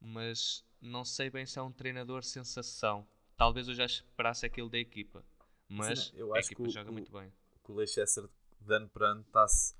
mas 0.00 0.64
não 0.80 1.04
sei 1.04 1.30
bem 1.30 1.46
se 1.46 1.58
é 1.58 1.62
um 1.62 1.72
treinador 1.72 2.24
sensação. 2.24 3.06
Talvez 3.36 3.68
eu 3.68 3.74
já 3.74 3.86
esperasse 3.86 4.46
aquilo 4.46 4.70
da 4.70 4.78
equipa, 4.78 5.24
mas 5.68 6.12
eu 6.14 6.34
a 6.34 6.40
equipa 6.40 6.62
o- 6.62 6.68
joga 6.68 6.92
o- 6.92 6.92
muito 6.92 7.12
bem. 7.12 7.32
que 7.64 7.72
o 7.72 7.74
Leicester 7.74 8.28
de 8.60 8.74
ano 8.74 8.88
para 8.88 9.08
ano 9.10 9.22
está-se 9.22 9.74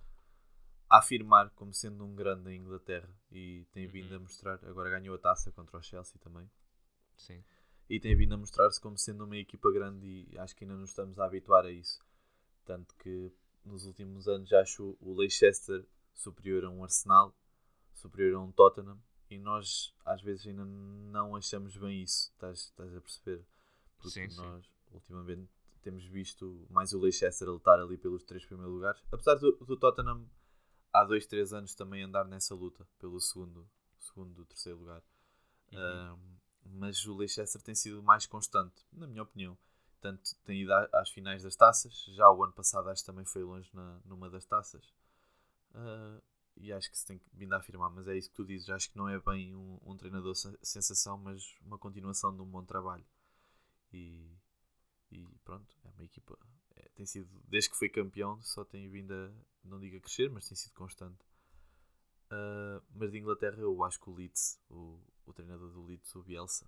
a 0.90 0.98
afirmar 0.98 1.50
como 1.50 1.74
sendo 1.74 2.04
um 2.04 2.14
grande 2.14 2.50
em 2.52 2.60
Inglaterra 2.60 3.10
e 3.30 3.66
tem 3.72 3.86
vindo 3.88 4.12
Uhum. 4.12 4.16
a 4.16 4.20
mostrar, 4.20 4.58
agora 4.64 4.90
ganhou 4.90 5.14
a 5.14 5.18
taça 5.18 5.52
contra 5.52 5.78
o 5.78 5.82
Chelsea 5.82 6.18
também, 6.20 6.50
Sim. 7.16 7.42
e 7.88 8.00
tem 8.00 8.16
vindo 8.16 8.34
a 8.34 8.36
mostrar-se 8.36 8.80
como 8.80 8.96
sendo 8.98 9.24
uma 9.24 9.36
equipa 9.36 9.70
grande 9.70 10.26
e 10.30 10.38
acho 10.38 10.54
que 10.56 10.64
ainda 10.64 10.76
nos 10.76 10.90
estamos 10.90 11.18
a 11.18 11.24
habituar 11.24 11.64
a 11.64 11.70
isso. 11.70 12.02
Tanto 12.64 12.94
que 12.96 13.32
nos 13.64 13.86
últimos 13.86 14.28
anos 14.28 14.48
já 14.48 14.60
acho 14.60 14.96
o 15.00 15.14
Leicester 15.14 15.84
superior 16.12 16.64
a 16.64 16.70
um 16.70 16.82
Arsenal, 16.82 17.34
superior 17.92 18.36
a 18.36 18.40
um 18.40 18.52
Tottenham 18.52 18.98
e 19.30 19.38
nós 19.38 19.94
às 20.04 20.22
vezes 20.22 20.46
ainda 20.46 20.64
não 20.64 21.34
achamos 21.36 21.76
bem 21.76 22.02
isso, 22.02 22.30
estás, 22.32 22.60
estás 22.66 22.94
a 22.94 23.00
perceber? 23.00 23.44
Porque 23.96 24.10
Sim, 24.10 24.28
sim. 24.28 24.36
nós 24.36 24.64
ultimamente 24.92 25.48
temos 25.82 26.04
visto 26.04 26.66
mais 26.70 26.92
o 26.92 26.98
Leicester 26.98 27.48
a 27.48 27.52
lutar 27.52 27.78
ali 27.78 27.98
pelos 27.98 28.22
três 28.24 28.44
primeiros 28.44 28.74
lugares, 28.74 29.02
apesar 29.12 29.34
do, 29.34 29.52
do 29.52 29.76
Tottenham 29.76 30.26
há 30.92 31.04
dois, 31.04 31.26
três 31.26 31.52
anos 31.52 31.74
também 31.74 32.02
andar 32.02 32.24
nessa 32.24 32.54
luta 32.54 32.86
pelo 32.98 33.20
segundo, 33.20 33.68
segundo 33.98 34.44
terceiro 34.46 34.78
lugar. 34.78 35.02
Uhum. 35.72 36.14
Um, 36.14 36.36
mas 36.64 37.04
o 37.06 37.14
Leicester 37.16 37.60
tem 37.62 37.74
sido 37.74 38.02
mais 38.02 38.26
constante, 38.26 38.84
na 38.92 39.06
minha 39.06 39.22
opinião. 39.22 39.56
Tanto 40.00 40.34
tem 40.44 40.62
ido 40.62 40.72
às 40.92 41.10
finais 41.10 41.42
das 41.42 41.56
taças, 41.56 42.04
já 42.08 42.30
o 42.30 42.44
ano 42.44 42.52
passado 42.52 42.88
acho 42.90 43.02
que 43.02 43.06
também 43.06 43.24
foi 43.24 43.42
longe 43.42 43.70
na, 43.72 44.00
numa 44.04 44.28
das 44.30 44.44
taças. 44.44 44.84
Uh, 45.74 46.22
e 46.56 46.72
acho 46.72 46.90
que 46.90 46.98
se 46.98 47.06
tem 47.06 47.20
vindo 47.32 47.52
a 47.54 47.58
afirmar, 47.58 47.90
mas 47.90 48.06
é 48.08 48.16
isso 48.16 48.30
que 48.30 48.36
tu 48.36 48.44
dizes. 48.44 48.68
Acho 48.70 48.90
que 48.90 48.96
não 48.96 49.08
é 49.08 49.18
bem 49.20 49.54
um, 49.54 49.78
um 49.84 49.96
treinador 49.96 50.34
sen- 50.36 50.56
sensação, 50.62 51.18
mas 51.18 51.56
uma 51.62 51.78
continuação 51.78 52.34
de 52.34 52.42
um 52.42 52.46
bom 52.46 52.64
trabalho. 52.64 53.04
E, 53.92 54.30
e 55.12 55.26
pronto, 55.44 55.76
é 55.84 55.88
uma 55.90 56.04
equipa. 56.04 56.38
é, 56.76 56.88
tem 56.94 57.06
sido, 57.06 57.28
desde 57.48 57.70
que 57.70 57.76
foi 57.76 57.88
campeão, 57.88 58.40
só 58.42 58.64
tem 58.64 58.88
vindo 58.90 59.12
a, 59.14 59.32
não 59.64 59.80
digo 59.80 59.96
a 59.96 60.00
crescer, 60.00 60.30
mas 60.30 60.48
tem 60.48 60.56
sido 60.56 60.74
constante. 60.74 61.24
Uh, 62.30 62.82
mas 62.94 63.10
de 63.12 63.18
Inglaterra, 63.18 63.58
eu 63.58 63.82
acho 63.84 64.00
que 64.00 64.10
o 64.10 64.14
Leeds, 64.14 64.58
o, 64.70 64.98
o 65.26 65.32
treinador 65.32 65.70
do 65.70 65.84
Leeds, 65.84 66.14
o 66.14 66.22
Bielsa, 66.22 66.66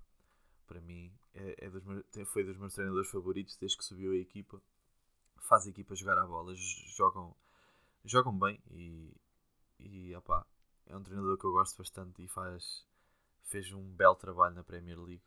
para 0.67 0.81
mim 0.81 1.13
é, 1.35 1.67
é 1.67 1.71
dos 1.71 1.85
meus- 1.85 2.05
foi 2.27 2.45
dos 2.45 2.57
meus 2.59 2.75
treinadores 2.75 3.11
favoritos 3.11 3.57
desde 3.59 3.79
que 3.79 3.85
subiu 3.85 4.13
a 4.13 4.17
equipa. 4.17 4.61
Faz 5.41 5.67
a 5.67 5.71
equipa 5.71 5.95
jogar 5.97 6.19
a 6.19 6.27
bola, 6.27 6.55
jogam, 6.55 7.35
jogam 8.05 8.39
bem 8.39 8.61
e, 8.73 9.13
e 9.81 10.15
é 10.87 10.97
um 10.97 11.03
treinador 11.03 11.39
que 11.39 11.45
eu 11.45 11.53
gosto 11.53 11.79
bastante 11.79 12.23
e 12.23 12.29
faz, 12.29 12.87
fez 13.45 13.73
um 13.73 13.83
belo 13.95 14.17
trabalho 14.17 14.55
na 14.55 14.65
Premier 14.65 15.01
League. 15.01 15.23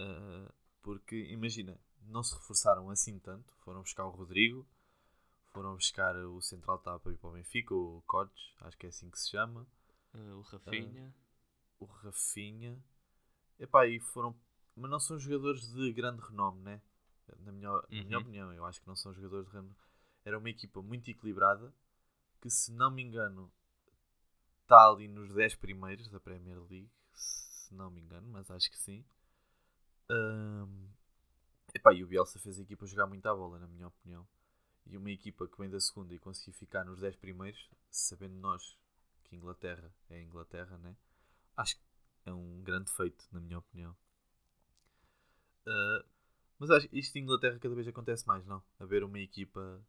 Uh, 0.00 0.52
porque 0.82 1.16
imagina, 1.30 1.78
não 2.08 2.22
se 2.22 2.34
reforçaram 2.34 2.90
assim 2.90 3.18
tanto, 3.18 3.54
foram 3.64 3.82
buscar 3.82 4.04
o 4.06 4.10
Rodrigo, 4.10 4.66
foram 5.54 5.74
buscar 5.76 6.16
o 6.16 6.42
central 6.42 6.78
tapa 6.80 7.00
para 7.00 7.12
ir 7.12 7.18
para 7.18 7.30
o 7.30 7.32
Benfica, 7.32 7.74
o 7.74 8.02
Codes, 8.06 8.52
acho 8.60 8.76
que 8.76 8.86
é 8.86 8.90
assim 8.90 9.10
que 9.10 9.18
se 9.18 9.30
chama 9.30 9.66
Uh, 10.14 10.38
o 10.38 10.42
Rafinha, 10.42 11.14
o 11.78 11.84
Rafinha. 11.86 12.82
Epá, 13.58 13.86
e 13.86 13.98
foram. 14.00 14.36
Mas 14.76 14.90
não 14.90 15.00
são 15.00 15.18
jogadores 15.18 15.72
de 15.72 15.92
grande 15.92 16.20
renome, 16.22 16.60
né? 16.62 16.80
Na 17.40 17.52
minha, 17.52 17.70
na 17.92 18.04
minha 18.04 18.18
Uhum. 18.18 18.18
opinião, 18.18 18.52
eu 18.52 18.64
acho 18.64 18.80
que 18.80 18.86
não 18.88 18.96
são 18.96 19.12
jogadores 19.14 19.46
de 19.46 19.52
renome. 19.52 19.74
Era 20.24 20.38
uma 20.38 20.50
equipa 20.50 20.82
muito 20.82 21.10
equilibrada 21.10 21.72
que, 22.40 22.50
se 22.50 22.72
não 22.72 22.90
me 22.90 23.02
engano, 23.02 23.52
está 24.62 24.88
ali 24.88 25.06
nos 25.08 25.32
10 25.32 25.54
primeiros 25.54 26.08
da 26.10 26.18
Premier 26.20 26.58
League. 26.58 26.90
Se 27.14 27.72
não 27.72 27.90
me 27.90 28.00
engano, 28.00 28.28
mas 28.28 28.50
acho 28.50 28.70
que 28.70 28.78
sim. 28.78 29.04
Ahm, 30.08 30.88
Epá, 31.74 31.92
e 31.94 32.02
o 32.04 32.08
Bielsa 32.08 32.38
fez 32.40 32.58
a 32.58 32.62
equipa 32.62 32.86
jogar 32.86 33.06
muito 33.06 33.26
à 33.28 33.34
bola, 33.34 33.58
na 33.58 33.66
minha 33.68 33.88
opinião. 33.88 34.26
E 34.86 34.96
uma 34.96 35.10
equipa 35.10 35.46
que 35.48 35.58
vem 35.58 35.68
da 35.70 35.80
segunda 35.80 36.14
e 36.14 36.18
conseguir 36.18 36.52
ficar 36.52 36.84
nos 36.84 37.00
10 37.00 37.16
primeiros, 37.16 37.68
sabendo 37.90 38.34
nós 38.36 38.78
que 39.24 39.36
Inglaterra 39.36 39.92
é 40.10 40.22
Inglaterra, 40.22 40.78
né? 40.78 40.96
Acho 41.56 41.76
que 41.76 41.82
é 42.26 42.32
um 42.32 42.62
grande 42.62 42.90
feito, 42.92 43.26
na 43.32 43.40
minha 43.40 43.58
opinião. 43.58 43.96
Ah, 45.66 46.04
mas 46.58 46.70
acho 46.70 46.88
que 46.88 46.98
isto 46.98 47.12
de 47.14 47.20
Inglaterra 47.20 47.58
cada 47.58 47.74
vez 47.74 47.86
acontece 47.88 48.26
mais, 48.26 48.44
não? 48.46 48.62
Haver 48.78 49.04
uma 49.04 49.18
equipa 49.18 49.82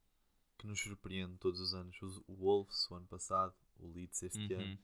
que 0.57 0.67
nos 0.67 0.81
surpreende 0.81 1.37
todos 1.37 1.59
os 1.59 1.73
anos. 1.73 2.01
Os- 2.01 2.21
O 2.27 2.35
Wolves, 2.35 2.89
o 2.91 2.95
ano 2.95 3.07
passado, 3.07 3.53
o 3.79 3.87
Leeds 3.87 4.23
este 4.23 4.53
Uhum. 4.53 4.61
ano. 4.61 4.79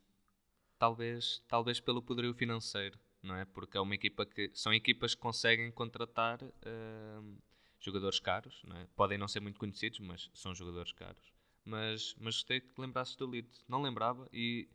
Talvez, 0.80 1.44
talvez 1.48 1.80
pelo 1.80 2.02
poderio 2.02 2.34
financeiro, 2.34 3.00
não 3.24 3.36
é? 3.36 3.46
Porque 3.46 3.78
é 3.78 3.82
uma 3.82 3.96
equipa 3.96 4.26
que 4.26 4.52
são 4.54 4.74
equipas 4.74 5.16
que 5.16 5.22
conseguem 5.22 5.72
contratar 5.72 6.40
hum, 6.44 7.38
jogadores 7.82 8.20
caros, 8.20 8.62
não 8.64 8.78
é? 8.78 8.88
Podem 8.96 9.18
não 9.18 9.28
ser 9.28 9.40
muito 9.42 9.60
conhecidos, 9.60 10.00
mas 10.00 10.30
são 10.34 10.54
jogadores 10.56 10.92
caros. 10.94 11.34
Mas, 11.66 12.16
mas 12.20 12.36
gostei 12.36 12.62
que 12.62 12.80
lembrasses 12.80 13.16
do 13.16 13.28
Leeds. 13.28 13.66
Não 13.68 13.82
lembrava 13.82 14.28
e, 14.32 14.70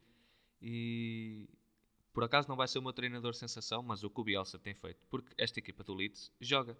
e 0.61 1.49
por 2.13 2.25
acaso 2.25 2.49
não 2.49 2.57
vai 2.57 2.69
ser 2.69 2.79
o 2.79 2.83
meu 2.83 2.93
treinador 2.93 3.35
sensação, 3.35 3.83
mas 3.83 4.03
o 4.05 4.11
que 4.11 4.21
o 4.21 4.25
Bielsa 4.25 4.59
tem 4.59 4.75
feito, 4.75 5.05
porque 5.09 5.35
esta 5.37 5.59
equipa 5.59 5.83
do 5.85 5.95
Leeds 5.95 6.33
joga, 6.41 6.77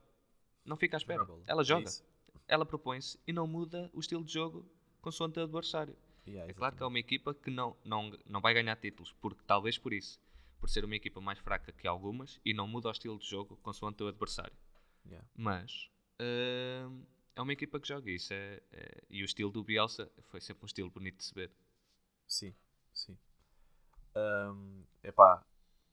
não 0.65 0.77
fica 0.77 0.97
à 0.97 0.99
espera, 0.99 1.27
ela 1.47 1.63
É 1.63 1.65
joga, 1.65 1.85
isso. 1.89 2.05
ela 2.49 2.65
propõe-se 2.67 3.19
e 3.27 3.33
não 3.33 3.47
muda 3.47 3.91
o 3.93 4.01
estilo 4.01 4.25
de 4.25 4.33
jogo 4.33 4.69
consoante 5.01 5.39
o 5.39 5.43
adversário. 5.43 5.97
Yeah, 6.27 6.51
É 6.51 6.55
claro 6.55 6.75
que 6.77 6.83
é 6.83 6.87
uma 6.87 6.99
equipa 6.99 7.33
que 7.35 7.51
não, 7.51 7.77
não, 7.85 8.11
não 8.27 8.41
vai 8.41 8.53
ganhar 8.53 8.75
títulos, 8.77 9.13
porque 9.21 9.43
talvez 9.47 9.79
por 9.79 9.93
isso, 9.93 10.21
por 10.59 10.69
ser 10.69 10.85
uma 10.85 10.97
equipa 10.97 11.21
mais 11.21 11.39
fraca 11.39 11.71
que 11.71 11.87
algumas 11.87 12.41
e 12.45 12.53
não 12.53 12.67
muda 12.67 12.89
o 12.89 12.93
estilo 12.93 13.19
de 13.19 13.29
jogo 13.29 13.57
consoante 13.59 14.03
o 14.03 14.09
adversário. 14.09 14.57
Yeah. 15.07 15.29
Mas 15.37 15.89
é 17.35 17.41
uma 17.43 17.53
equipa 17.53 17.79
que 17.81 17.89
joga 17.89 18.11
isso. 18.11 18.33
É, 18.33 18.61
é- 18.73 19.03
e 19.11 19.23
o 19.23 19.25
estilo 19.25 19.51
do 19.51 19.63
Bielsa 19.65 20.11
foi 20.31 20.41
sempre 20.41 20.65
um 20.65 20.67
estilo 20.67 20.91
bonito 20.91 21.19
de 21.19 21.25
se 21.25 21.35
ver. 21.35 21.51
Sim, 22.27 22.55
sim. 22.93 23.17
Ahm, 24.15 24.85
epá, 25.03 25.45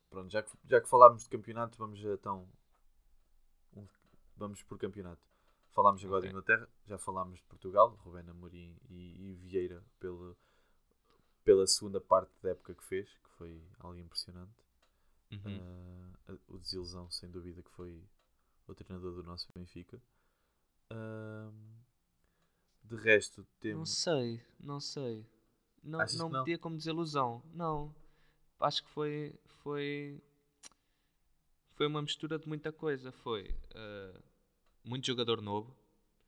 pronto, 0.09 0.31
já 0.31 0.43
que, 0.43 0.51
já 0.65 0.81
que 0.81 0.89
falámos 0.89 1.23
de 1.23 1.29
campeonato, 1.29 1.77
vamos 1.77 2.03
então. 2.03 2.47
um- 3.75 3.87
vamos 4.37 4.63
por 4.63 4.77
campeonato. 4.77 5.21
Falámos 5.71 6.03
agora 6.05 6.21
Ok. 6.21 6.23
de 6.23 6.29
Inglaterra, 6.29 6.67
já 6.85 6.97
falámos 6.97 7.39
de 7.39 7.45
Portugal, 7.45 7.89
Rubén 8.03 8.29
Amorim 8.29 8.77
e, 8.89 9.31
e 9.31 9.35
Vieira 9.35 9.83
pela, 9.99 10.35
pela 11.45 11.65
segunda 11.67 12.01
parte 12.01 12.31
da 12.41 12.49
época 12.51 12.73
que 12.75 12.83
fez, 12.83 13.09
que 13.23 13.29
foi 13.37 13.61
algo 13.79 13.97
impressionante. 13.97 14.51
Uhum. 15.31 15.61
A- 16.27 16.37
o 16.47 16.57
desilusão, 16.57 17.09
sem 17.09 17.29
dúvida, 17.29 17.61
que 17.63 17.71
foi 17.71 18.03
o 18.67 18.75
treinador 18.75 19.13
do 19.13 19.23
nosso 19.23 19.47
Benfica. 19.53 20.01
Ahm, 20.89 21.73
de 22.83 22.95
resto, 22.95 23.41
Não 23.41 23.47
temos. 23.59 23.89
sei, 23.89 24.41
não 24.59 24.79
sei. 24.79 25.25
Não, 25.83 25.99
Achas 26.01 26.17
não 26.17 26.29
não? 26.29 26.39
metia 26.39 26.57
como 26.57 26.77
desilusão. 26.77 27.43
Não. 27.53 27.93
Acho 28.59 28.83
que 28.83 28.89
foi. 28.89 29.35
Foi, 29.63 30.21
foi 31.75 31.87
uma 31.87 32.01
mistura 32.01 32.37
de 32.37 32.47
muita 32.47 32.71
coisa. 32.71 33.11
Foi 33.11 33.53
ah, 33.75 34.19
muito 34.83 35.05
jogador 35.07 35.41
novo. 35.41 35.75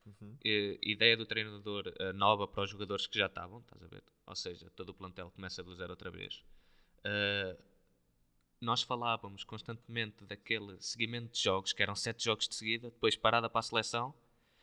Uhum, 0.05 0.37
eh, 0.45 0.77
ideia 0.83 1.17
do 1.17 1.25
treinador 1.25 1.91
eh, 1.99 2.13
nova 2.13 2.47
para 2.47 2.63
os 2.63 2.69
jogadores 2.69 3.07
que 3.07 3.17
já 3.17 3.25
estavam, 3.25 3.59
estás 3.59 3.81
a 3.81 3.87
ver? 3.87 4.03
Ou 4.27 4.35
seja, 4.35 4.69
todo 4.75 4.89
o 4.89 4.93
plantel 4.93 5.31
começa 5.31 5.63
do 5.63 5.73
zero 5.75 5.91
outra 5.91 6.11
vez. 6.11 6.43
Eh, 7.03 7.57
nós 8.65 8.81
falávamos 8.81 9.43
constantemente 9.43 10.25
daquele 10.25 10.75
seguimento 10.81 11.33
de 11.33 11.41
jogos, 11.41 11.71
que 11.71 11.83
eram 11.83 11.95
sete 11.95 12.25
jogos 12.25 12.47
de 12.47 12.55
seguida, 12.55 12.89
depois 12.89 13.15
parada 13.15 13.49
para 13.49 13.59
a 13.59 13.63
seleção, 13.63 14.13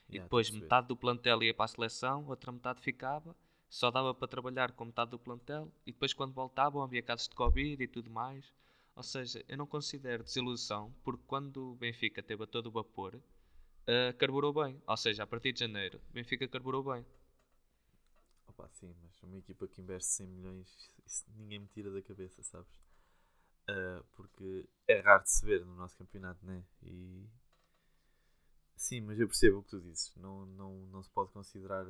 e 0.08 0.14
Yeah, 0.14 0.24
depois 0.24 0.50
metade 0.50 0.88
do 0.88 0.96
plantel 0.96 1.42
ia 1.42 1.54
para 1.54 1.64
a 1.64 1.68
seleção, 1.68 2.26
outra 2.28 2.52
metade 2.52 2.82
ficava, 2.82 3.34
só 3.70 3.90
dava 3.90 4.12
para 4.12 4.28
trabalhar 4.28 4.72
com 4.72 4.84
metade 4.84 5.12
do 5.12 5.18
plantel, 5.18 5.72
e 5.86 5.92
depois 5.92 6.12
quando 6.12 6.34
voltavam 6.34 6.82
havia 6.82 7.02
casos 7.02 7.28
de 7.28 7.34
Covid 7.34 7.82
e 7.82 7.88
tudo 7.88 8.10
mais. 8.10 8.52
Ou 8.94 9.02
seja, 9.02 9.42
eu 9.48 9.56
não 9.56 9.66
considero 9.66 10.22
desilusão, 10.22 10.92
porque 11.02 11.22
quando 11.26 11.72
o 11.72 11.74
Benfica 11.76 12.22
teve 12.22 12.44
a 12.44 12.46
todo 12.46 12.66
o 12.66 12.70
vapor, 12.70 13.14
uh, 13.14 14.16
carburou 14.18 14.52
bem. 14.52 14.82
Ou 14.86 14.96
seja, 14.96 15.22
a 15.22 15.26
partir 15.26 15.52
de 15.52 15.60
janeiro, 15.60 15.98
Benfica 16.10 16.46
carburou 16.46 16.82
bem. 16.82 17.06
Opa, 18.46 18.68
sim, 18.68 18.94
mas 19.02 19.22
uma 19.22 19.38
equipa 19.38 19.66
que 19.66 19.80
investe 19.80 20.10
100 20.10 20.26
milhões, 20.26 20.90
isso 21.06 21.24
ninguém 21.34 21.60
me 21.60 21.68
tira 21.68 21.90
da 21.90 22.02
cabeça, 22.02 22.42
sabes? 22.42 22.91
Uh, 23.68 24.02
porque 24.12 24.68
é 24.88 25.00
raro 25.00 25.22
de 25.22 25.30
se 25.30 25.46
ver 25.46 25.64
no 25.64 25.74
nosso 25.76 25.96
campeonato, 25.96 26.44
né? 26.44 26.64
E 26.82 27.28
sim, 28.74 29.00
mas 29.00 29.18
eu 29.20 29.28
percebo 29.28 29.58
o 29.58 29.62
que 29.62 29.70
tu 29.70 29.80
dizes. 29.80 30.12
Não, 30.16 30.44
não, 30.46 30.86
não 30.86 31.02
se 31.02 31.10
pode 31.10 31.30
considerar 31.30 31.86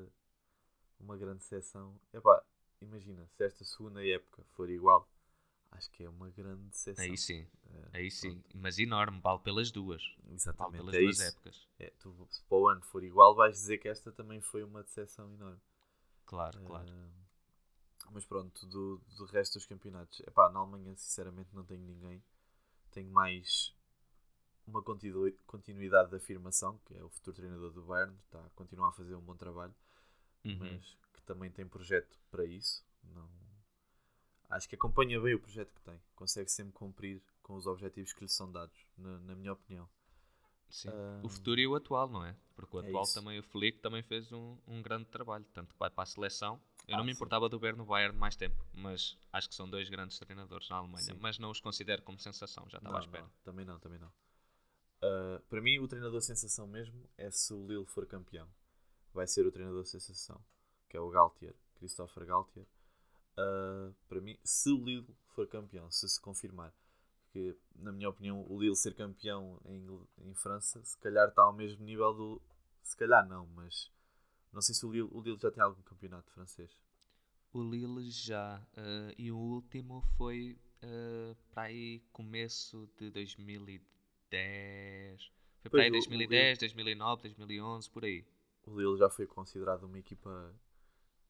uma 1.01 1.17
grande 1.17 1.43
seção. 1.43 1.99
Epá, 2.13 2.45
imagina, 2.81 3.27
se 3.29 3.45
esta 3.45 3.65
segunda 3.65 4.07
época 4.07 4.45
for 4.51 4.69
igual, 4.69 5.09
acho 5.71 5.91
que 5.91 6.05
é 6.05 6.09
uma 6.09 6.29
grande 6.31 6.77
seção. 6.77 7.05
Aí 7.05 7.17
sim, 7.17 7.43
uh, 7.43 7.89
aí 7.93 8.11
sim, 8.11 8.41
pronto. 8.41 8.59
mas 8.59 8.79
enorme, 8.79 9.21
vale 9.21 9.41
pelas 9.41 9.71
duas. 9.71 10.03
Exatamente, 10.31 10.83
vale 10.83 10.91
pelas 10.91 10.95
é 10.95 11.01
duas 11.01 11.17
isso. 11.17 11.29
épocas. 11.29 11.69
É, 11.79 11.91
tu, 11.99 12.29
se 12.31 12.43
para 12.45 12.59
o 12.59 12.69
ano 12.69 12.83
for 12.83 13.03
igual, 13.03 13.35
vais 13.35 13.55
dizer 13.55 13.79
que 13.79 13.89
esta 13.89 14.13
também 14.13 14.41
foi 14.41 14.63
uma 14.63 14.83
decepção 14.83 15.33
enorme. 15.33 15.61
Claro, 16.27 16.61
claro. 16.65 16.87
Uh, 16.89 17.22
mas 18.13 18.25
pronto, 18.27 18.67
do, 18.67 18.99
do 19.17 19.25
resto 19.27 19.55
dos 19.55 19.67
campeonatos, 19.67 20.21
epá, 20.21 20.51
na 20.51 20.61
Alemanha 20.61 20.95
sinceramente 20.97 21.55
não 21.55 21.65
tenho 21.65 21.83
ninguém. 21.83 22.23
Tenho 22.93 23.11
mais 23.11 23.75
uma 24.67 24.83
continuidade 25.47 26.11
de 26.11 26.17
afirmação, 26.17 26.79
que 26.87 26.95
é 26.95 27.03
o 27.03 27.09
futuro 27.11 27.37
treinador 27.37 27.73
do 27.73 27.83
Bayern, 27.83 28.17
está 28.27 28.39
a 28.45 28.51
continuar 28.51 28.89
a 28.89 28.93
fazer 28.93 29.15
um 29.15 29.21
bom 29.21 29.37
trabalho, 29.37 29.75
Uhum. 30.45 30.57
mas 30.59 30.97
que 31.13 31.23
também 31.23 31.51
tem 31.51 31.67
projeto 31.67 32.19
para 32.31 32.45
isso. 32.45 32.85
Não... 33.05 33.29
Acho 34.51 34.69
que 34.69 34.75
acompanha 34.75 35.21
bem 35.21 35.35
o 35.35 35.41
projeto 35.41 35.73
que 35.75 35.81
tem, 35.83 36.01
consegue 36.15 36.51
sempre 36.51 36.73
cumprir 36.75 37.23
com 37.43 37.55
os 37.57 37.67
objetivos 37.67 38.13
que 38.13 38.23
lhe 38.23 38.29
são 38.29 38.51
dados, 38.53 38.87
na, 38.97 39.19
na 39.21 39.35
minha 39.35 39.53
opinião. 39.53 39.89
Sim. 40.69 40.89
Ah, 40.91 41.21
O 41.23 41.29
futuro 41.29 41.61
e 41.61 41.67
o 41.67 41.75
atual, 41.75 42.09
não 42.09 42.25
é? 42.25 42.37
Porque 42.55 42.77
o 42.77 42.81
é 42.81 42.87
atual 42.89 43.05
isso. 43.05 43.15
também, 43.15 43.39
o 43.39 43.43
Flick 43.43 43.79
também 43.81 44.03
fez 44.03 44.31
um, 44.33 44.57
um 44.67 44.83
grande 44.83 45.07
trabalho, 45.07 45.45
tanto 45.53 45.73
que 45.73 45.79
vai 45.79 45.91
para 45.91 46.03
a 46.03 46.07
seleção. 46.07 46.61
Eu 46.89 46.95
Ah, 46.95 46.99
não 46.99 47.05
me 47.05 47.13
sim. 47.13 47.17
importava 47.17 47.49
do 47.49 47.59
ver 47.59 47.77
no 47.77 47.85
Bayern 47.87 48.17
mais 48.17 48.37
tempo, 48.37 48.65
mas 48.75 49.17
acho 49.33 49.49
que 49.49 49.55
são 49.55 49.69
dois 49.71 49.89
grandes 49.89 50.19
treinadores 50.19 50.69
na 50.69 50.77
Alemanha. 50.77 51.15
Sim. 51.15 51.19
mas 51.21 51.39
não 51.39 51.51
os 51.51 51.61
considero 51.61 52.03
como 52.03 52.19
sensação, 52.19 52.69
já 52.69 52.79
estava 52.79 52.97
à 52.97 53.01
Não, 53.01 53.07
espera. 53.07 53.25
não, 53.25 53.31
também 53.45 53.65
não, 53.65 53.79
também 53.79 53.99
não. 53.99 54.09
Uh, 55.05 55.41
para 55.49 55.61
mim, 55.61 55.79
o 55.79 55.89
treinador 55.89 56.21
sensação 56.23 56.67
mesmo 56.67 57.09
é 57.17 57.31
se 57.31 57.53
o 57.53 57.67
Lille 57.67 57.87
for 57.87 58.07
campeão. 58.07 58.49
Vai 59.13 59.27
ser 59.27 59.47
o 59.47 59.53
treinador 59.53 59.85
sensação, 59.85 60.43
que 60.89 60.97
é 60.97 61.01
o 61.01 61.11
Galtier, 61.11 61.55
Christopher 61.77 62.25
Galtier. 62.27 62.67
Uh, 63.39 63.95
para 64.09 64.21
mim, 64.21 64.39
se 64.45 64.71
o 64.71 64.85
Lille 64.85 65.07
for 65.35 65.47
campeão, 65.49 65.91
se 65.91 66.09
se 66.09 66.21
confirmar, 66.21 66.73
que 67.31 67.57
na 67.77 67.91
minha 67.93 68.09
opinião, 68.11 68.45
o 68.49 68.61
Lille 68.61 68.77
ser 68.77 68.95
campeão 68.95 69.61
em, 69.65 70.29
em 70.29 70.35
França, 70.35 70.83
se 70.85 70.97
calhar 70.99 71.29
está 71.29 71.43
ao 71.43 71.53
mesmo 71.53 71.85
nível 71.85 72.13
do. 72.13 72.43
Se 72.83 72.97
calhar 72.97 73.27
não, 73.27 73.47
mas 73.49 73.91
não 74.53 74.61
sei 74.63 74.75
se 74.75 74.85
o 74.87 74.93
Lille, 74.93 75.09
o 75.11 75.21
Lille 75.21 75.39
já 75.39 75.51
tem 75.51 75.63
algum 75.63 75.83
campeonato 75.83 76.31
francês. 76.33 76.71
O 77.53 77.63
Lille 77.63 78.11
já, 78.11 78.63
eh, 78.77 79.15
e 79.19 79.31
o 79.33 79.37
último 79.39 80.03
foi 80.17 80.59
eh, 80.83 81.35
para 81.53 81.63
aí 81.65 82.01
começo 82.13 82.89
de 82.99 83.11
2010. 83.11 85.31
Foi 85.61 85.71
para 85.71 85.83
aí 85.83 85.89
o- 85.89 85.91
o 85.91 85.93
2010, 85.93 86.59
2009, 86.59 87.23
2011, 87.23 87.91
por 87.91 88.05
aí. 88.05 88.25
O 88.67 88.79
Lille 88.79 88.97
já 88.99 89.09
foi 89.11 89.27
considerado 89.27 89.85
uma 89.85 89.99
equipa. 89.99 90.55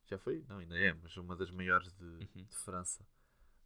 Já 0.07 0.19
foi? 0.19 0.45
Não, 0.49 0.59
ainda 0.59 0.79
é, 0.79 0.93
mas 0.95 1.17
uma 1.17 1.35
das 1.37 1.51
maiores 1.51 1.93
de, 1.95 2.05
Uhum. 2.05 2.45
de 2.45 2.57
França. 2.57 3.07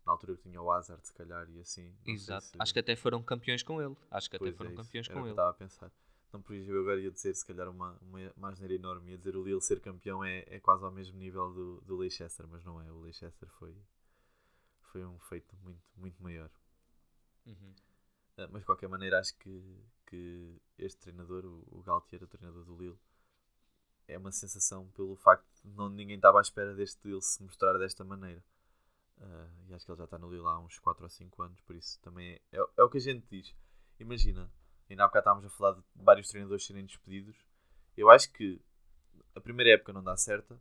Na 0.05 0.13
altura 0.13 0.37
que 0.37 0.43
tinha 0.43 0.61
o 0.63 0.71
Hazard, 0.71 1.05
se 1.07 1.13
calhar, 1.13 1.49
e 1.51 1.61
assim. 1.61 1.95
Exato. 2.07 2.47
se- 2.47 2.53
Acho 2.59 2.73
que 2.73 2.79
até 2.79 2.95
foram 2.95 3.23
campeões 3.23 3.63
com 3.63 3.83
ele. 3.83 3.97
Acho 4.11 4.31
que 4.31 4.37
até 4.37 4.45
Pois 4.45 4.55
é 4.55 4.57
foram 4.57 4.71
isso, 4.73 4.83
campeões 4.83 5.07
era 5.09 5.15
com 5.15 5.21
ele. 5.27 5.31
estava 5.31 5.51
a 5.51 5.55
pensar. 5.55 5.91
Não, 6.37 6.43
por 6.43 6.55
isso 6.55 6.71
eu 6.71 6.83
agora 6.83 7.01
ia 7.01 7.11
dizer, 7.11 7.35
se 7.35 7.47
calhar, 7.47 7.67
uma, 7.71 7.97
uma, 8.03 8.33
uma 8.37 8.51
asneira 8.51 8.75
enorme. 8.75 9.13
Ia 9.13 9.17
dizer 9.17 9.35
o 9.37 9.43
Lille 9.43 9.63
ser 9.63 9.81
campeão 9.81 10.23
é, 10.23 10.45
é 10.49 10.61
quase 10.61 10.85
ao 10.85 10.93
mesmo 10.93 11.19
nível 11.19 11.51
do, 11.51 11.81
do 11.81 11.97
Leicester, 11.97 12.47
mas 12.47 12.63
não 12.63 12.79
é. 12.79 12.93
O 12.93 13.01
Leicester 13.01 13.49
foi, 13.53 13.75
foi 14.93 15.03
um 15.07 15.19
feito 15.19 15.57
muito, 15.63 15.81
muito 15.97 16.23
maior. 16.23 16.51
Uhum. 17.47 17.75
Ah, 18.37 18.49
Mas 18.51 18.61
de 18.61 18.67
qualquer 18.67 18.87
maneira, 18.87 19.19
acho 19.19 19.35
que, 19.39 19.83
que 20.05 20.61
este 20.79 21.01
treinador, 21.01 21.47
o, 21.47 21.65
o 21.71 21.83
Galtier, 21.83 22.23
o 22.23 22.27
treinador 22.27 22.65
do 22.67 22.77
Lille, 22.77 22.99
é 24.07 24.19
uma 24.19 24.31
sensação 24.31 24.87
pelo 24.91 25.17
facto 25.17 25.47
de 25.65 25.75
não, 25.75 25.89
ninguém 25.89 26.17
estava 26.17 26.39
à 26.39 26.43
espera 26.43 26.75
deste 26.75 27.01
Lille 27.09 27.23
se 27.23 27.43
mostrar 27.43 27.79
desta 27.79 28.05
maneira. 28.05 28.45
Ah, 29.19 29.49
e 29.69 29.73
acho 29.73 29.87
que 29.87 29.91
ele 29.91 29.99
já 29.99 30.05
está 30.05 30.19
no 30.19 30.31
Lille 30.31 30.47
há 30.47 30.59
uns 30.59 30.79
4 30.79 31.03
ou 31.03 31.09
5 31.09 31.43
anos, 31.43 31.61
por 31.63 31.75
isso 31.75 31.99
também 32.03 32.33
é, 32.33 32.59
é, 32.59 32.67
é 32.77 32.83
o 32.83 32.91
que 32.91 32.99
a 32.99 33.01
gente 33.01 33.27
diz. 33.31 33.55
Imagina, 33.99 34.53
ainda 34.91 35.05
há 35.05 35.07
bocado 35.07 35.23
estávamos 35.23 35.45
a 35.45 35.51
falar 35.51 35.73
de 35.73 35.83
vários 35.95 36.29
treinadores 36.29 36.65
serem 36.65 36.85
despedidos. 36.85 37.37
Eu 37.97 38.11
acho 38.11 38.31
que 38.33 38.61
a 39.35 39.41
primeira 39.41 39.73
época 39.73 39.93
não 39.93 40.03
dá 40.03 40.17
certa, 40.17 40.61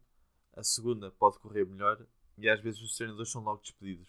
a 0.54 0.64
segunda 0.64 1.12
pode 1.12 1.40
correr 1.40 1.66
melhor 1.66 2.06
e 2.38 2.50
às 2.50 2.60
vezes 2.62 2.82
os 2.82 2.96
treinadores 2.96 3.32
são 3.32 3.44
logo 3.44 3.62
despedidos. 3.62 4.08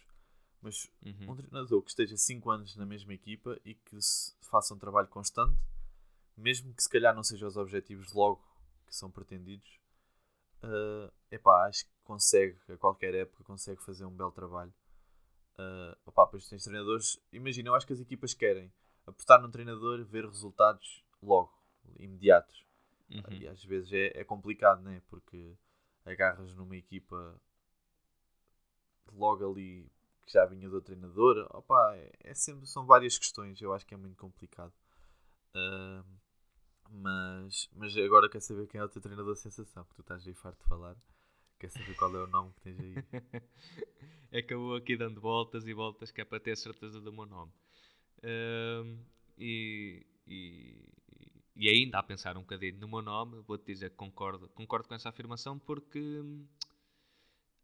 Mas 0.61 0.90
Uhum. 1.05 1.33
um 1.33 1.37
treinador 1.37 1.83
que 1.83 1.90
esteja 1.90 2.16
5 2.16 2.50
anos 2.50 2.76
na 2.76 2.87
mesma 2.87 3.14
equipa 3.14 3.59
e 3.64 3.74
que 3.74 3.98
faça 4.42 4.74
um 4.74 4.79
trabalho 4.79 5.09
constante, 5.09 5.57
mesmo 6.37 6.74
que 6.74 6.83
se 6.83 6.88
calhar 6.88 7.14
não 7.14 7.22
sejam 7.22 7.48
os 7.48 7.57
objetivos 7.57 8.12
logo 8.12 8.42
que 8.87 8.94
são 8.94 9.11
pretendidos, 9.11 9.79
é 11.31 11.37
epá, 11.37 11.66
acho 11.66 11.85
que 11.85 11.90
consegue, 12.05 12.59
a 12.68 12.76
qualquer 12.76 13.14
época, 13.14 13.44
consegue 13.44 13.83
fazer 13.83 14.05
um 14.05 14.16
belo 14.16 14.33
trabalho. 14.33 14.72
Uh, 15.59 15.96
opá, 16.05 16.26
pois 16.26 16.48
tens 16.48 16.64
treinadores, 16.64 17.18
imagina, 17.33 17.70
eu 17.70 17.74
acho 17.74 17.87
que 17.87 17.92
as 17.92 18.00
equipas 18.00 18.35
querem 18.35 18.72
apostar 19.06 19.40
num 19.40 19.50
treinador, 19.50 20.04
ver 20.04 20.24
resultados 20.26 21.04
logo, 21.22 21.52
imediatos. 21.98 22.64
Uhum. 23.10 23.22
E 23.30 23.46
às 23.46 23.64
vezes 23.64 23.92
é, 23.92 24.20
é 24.20 24.24
complicado, 24.24 24.82
né? 24.82 25.00
Porque 25.08 25.56
agarras 26.04 26.54
numa 26.54 26.76
equipa 26.76 27.40
logo 29.12 29.48
ali 29.48 29.90
que 30.26 30.32
já 30.32 30.44
vinha 30.44 30.68
do 30.68 30.80
treinador. 30.80 31.46
Opa, 31.50 31.94
é, 31.96 32.12
é 32.24 32.34
sempre, 32.34 32.66
são 32.66 32.84
várias 32.84 33.16
questões. 33.16 33.60
Eu 33.60 33.72
acho 33.72 33.86
que 33.86 33.94
é 33.94 33.96
muito 33.96 34.16
complicado. 34.16 34.72
Ah, 35.54 36.04
mas, 36.90 37.68
mas 37.74 37.96
agora 37.96 38.28
quer 38.28 38.40
saber 38.40 38.66
quem 38.66 38.80
é 38.80 38.84
o 38.84 38.88
teu 38.88 39.00
treinador 39.00 39.34
de 39.34 39.40
sensação, 39.40 39.84
que 39.84 39.94
tu 39.94 40.02
estás 40.02 40.26
aí 40.26 40.34
farto 40.34 40.58
de 40.58 40.68
falar. 40.68 40.96
Quer 41.58 41.70
saber 41.70 41.94
qual 41.94 42.14
é 42.14 42.22
o 42.22 42.26
nome 42.26 42.52
que 42.52 42.60
tens 42.60 42.78
aí? 42.80 42.94
vou 44.56 44.76
aqui 44.76 44.96
dando 44.96 45.20
voltas 45.20 45.66
e 45.66 45.72
voltas 45.72 46.10
que 46.10 46.20
é 46.20 46.24
para 46.24 46.38
ter 46.38 46.56
certeza 46.56 47.00
do 47.00 47.12
meu 47.12 47.24
nome. 47.24 47.52
E, 49.38 50.04
e, 50.26 50.88
e 51.54 51.68
ainda 51.68 51.98
a 51.98 52.02
pensar 52.02 52.36
um 52.36 52.40
bocadinho 52.40 52.78
no 52.78 52.88
meu 52.88 53.02
nome, 53.02 53.40
vou-te 53.46 53.64
dizer 53.66 53.90
que 53.90 53.96
concordo, 53.96 54.48
concordo 54.50 54.88
com 54.88 54.94
essa 54.94 55.08
afirmação 55.08 55.58
porque 55.58 56.22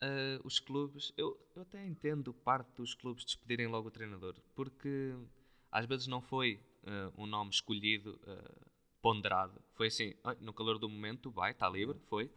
ah, 0.03 0.41
os 0.45 0.59
clubes, 0.59 1.13
eu, 1.17 1.39
eu 1.55 1.63
até 1.63 1.87
entendo 1.87 2.35
parte 2.35 2.75
dos 2.77 2.95
clubes 2.95 3.25
despedirem 3.25 3.69
logo 3.69 3.89
o 3.89 3.91
treinador, 3.91 4.35
porque 4.55 5.15
às 5.71 5.87
vezes 5.87 6.07
não 6.09 6.21
foi 6.21 6.61
ah, 6.85 7.13
um 7.17 7.27
nome 7.27 7.51
escolhido, 7.51 8.21
ah, 8.27 8.67
ponderado. 9.01 9.61
Foi 9.75 9.87
assim, 9.89 10.15
"Ai, 10.25 10.37
no 10.41 10.53
calor 10.53 10.79
do 10.79 10.89
momento, 10.89 11.31
vai, 11.31 11.53
está 11.53 11.69
livre, 11.69 11.99
foi. 12.09 12.31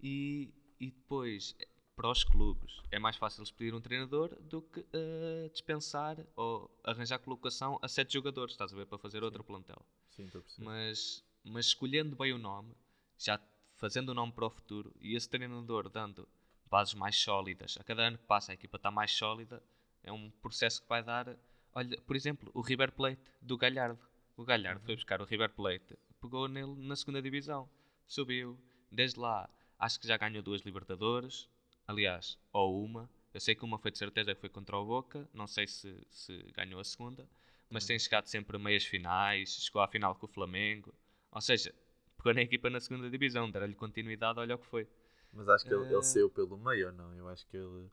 E, 0.00 0.52
e 0.80 0.90
depois, 0.90 1.56
para 1.94 2.10
os 2.10 2.24
clubes, 2.24 2.80
é 2.90 2.98
mais 2.98 3.16
fácil 3.16 3.42
despedir 3.42 3.74
um 3.74 3.80
treinador 3.80 4.34
do 4.42 4.62
que 4.62 4.84
eh, 4.92 5.48
dispensar 5.52 6.16
ou 6.34 6.70
arranjar 6.82 7.18
colocação 7.18 7.78
a 7.80 7.88
sete 7.88 8.14
jogadores, 8.14 8.54
estás 8.54 8.72
a 8.72 8.76
ver, 8.76 8.86
para 8.86 8.98
fazer 8.98 9.22
outro 9.22 9.44
plantel. 9.44 9.80
Sim, 10.10 10.24
estou 10.24 10.40
a 10.40 10.42
perceber. 10.42 10.64
Mas, 10.64 11.24
mas 11.44 11.66
escolhendo 11.66 12.16
bem 12.16 12.32
o 12.32 12.38
nome, 12.38 12.74
já 13.18 13.40
fazendo 13.76 14.10
o 14.10 14.14
nome 14.14 14.32
para 14.32 14.46
o 14.46 14.50
futuro 14.50 14.92
e 15.00 15.14
esse 15.14 15.28
treinador 15.28 15.88
dando 15.88 16.28
bases 16.68 16.94
mais 16.94 17.16
sólidas, 17.16 17.76
a 17.78 17.84
cada 17.84 18.02
ano 18.02 18.18
que 18.18 18.24
passa 18.24 18.52
a 18.52 18.54
equipa 18.54 18.76
está 18.76 18.90
mais 18.90 19.12
sólida, 19.12 19.62
é 20.02 20.12
um 20.12 20.30
processo 20.30 20.82
que 20.82 20.88
vai 20.88 21.02
dar. 21.02 21.36
Olha, 21.72 22.00
por 22.02 22.16
exemplo, 22.16 22.50
o 22.54 22.60
River 22.60 22.92
Plate 22.92 23.22
do 23.40 23.56
Galhardo. 23.56 23.98
O 24.36 24.44
Galhardo 24.44 24.84
foi 24.84 24.96
buscar 24.96 25.20
o 25.20 25.24
River 25.24 25.50
Plate, 25.50 25.96
pegou 26.20 26.48
nele 26.48 26.74
na 26.76 26.96
segunda 26.96 27.22
divisão, 27.22 27.68
subiu, 28.06 28.58
desde 28.90 29.20
lá 29.20 29.48
acho 29.78 30.00
que 30.00 30.08
já 30.08 30.16
ganhou 30.16 30.42
duas 30.42 30.62
Libertadores, 30.62 31.48
aliás, 31.86 32.38
ou 32.52 32.84
uma. 32.84 33.10
Eu 33.32 33.40
sei 33.40 33.54
que 33.54 33.64
uma 33.64 33.78
foi 33.78 33.90
de 33.90 33.98
certeza 33.98 34.34
que 34.34 34.40
foi 34.40 34.48
contra 34.48 34.76
o 34.78 34.84
Boca, 34.84 35.28
não 35.34 35.46
sei 35.46 35.66
se, 35.66 35.96
se 36.10 36.38
ganhou 36.54 36.80
a 36.80 36.84
segunda, 36.84 37.28
mas 37.70 37.86
tem 37.86 37.98
chegado 37.98 38.26
sempre 38.26 38.56
a 38.56 38.60
meias 38.60 38.84
finais, 38.84 39.56
chegou 39.64 39.82
à 39.82 39.88
final 39.88 40.14
com 40.14 40.26
o 40.26 40.28
Flamengo, 40.28 40.94
ou 41.32 41.40
seja, 41.40 41.74
pegou 42.16 42.32
na 42.34 42.42
equipa 42.42 42.70
na 42.70 42.80
segunda 42.80 43.10
divisão, 43.10 43.50
deram-lhe 43.50 43.74
continuidade, 43.74 44.38
olha 44.38 44.54
o 44.54 44.58
que 44.58 44.66
foi. 44.66 44.88
Mas 45.32 45.48
acho 45.50 45.66
que 45.66 45.74
ele, 45.74 45.84
Eh, 45.84 45.92
ele 45.92 46.02
saiu 46.02 46.30
pelo 46.30 46.56
meio 46.56 46.86
ou 46.88 46.92
não? 46.92 47.14
Eu 47.14 47.28
acho 47.28 47.46
que 47.48 47.56
ele. 47.56 47.90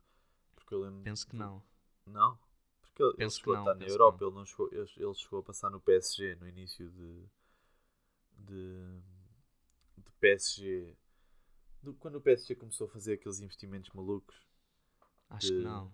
Porque 0.56 0.74
eu 0.74 0.82
lembro. 0.82 1.02
Penso 1.04 1.28
que 1.28 1.36
não. 1.36 1.62
Não? 2.06 2.38
Porque 2.82 3.02
ele, 3.04 3.16
ele 3.20 3.30
Penso 3.30 3.40
que 3.42 3.50
chegou 3.50 3.54
não, 3.54 3.70
a 3.70 3.74
estar 3.74 3.76
na 3.76 3.86
Europa, 3.88 4.24
não. 4.24 4.26
ele, 4.26 4.36
não 4.36 4.46
chegou, 4.46 4.70
ele, 4.72 4.90
ele 4.98 5.14
chegou 5.16 5.40
a 5.40 5.44
passar 5.44 5.70
no 5.72 5.82
PSG 5.82 6.36
no 6.36 6.48
início 6.48 6.90
de. 6.92 7.26
de. 8.38 9.02
de 9.98 10.12
PSG. 10.20 10.96
Do- 11.82 11.94
quando 11.96 12.16
o 12.16 12.22
PSG 12.22 12.56
começou 12.56 12.88
a 12.88 12.90
fazer 12.90 13.14
aqueles 13.14 13.40
investimentos 13.40 13.90
malucos. 13.92 14.36
Acho 15.30 15.48
Que- 15.48 15.58
que 15.58 15.64
não. 15.64 15.94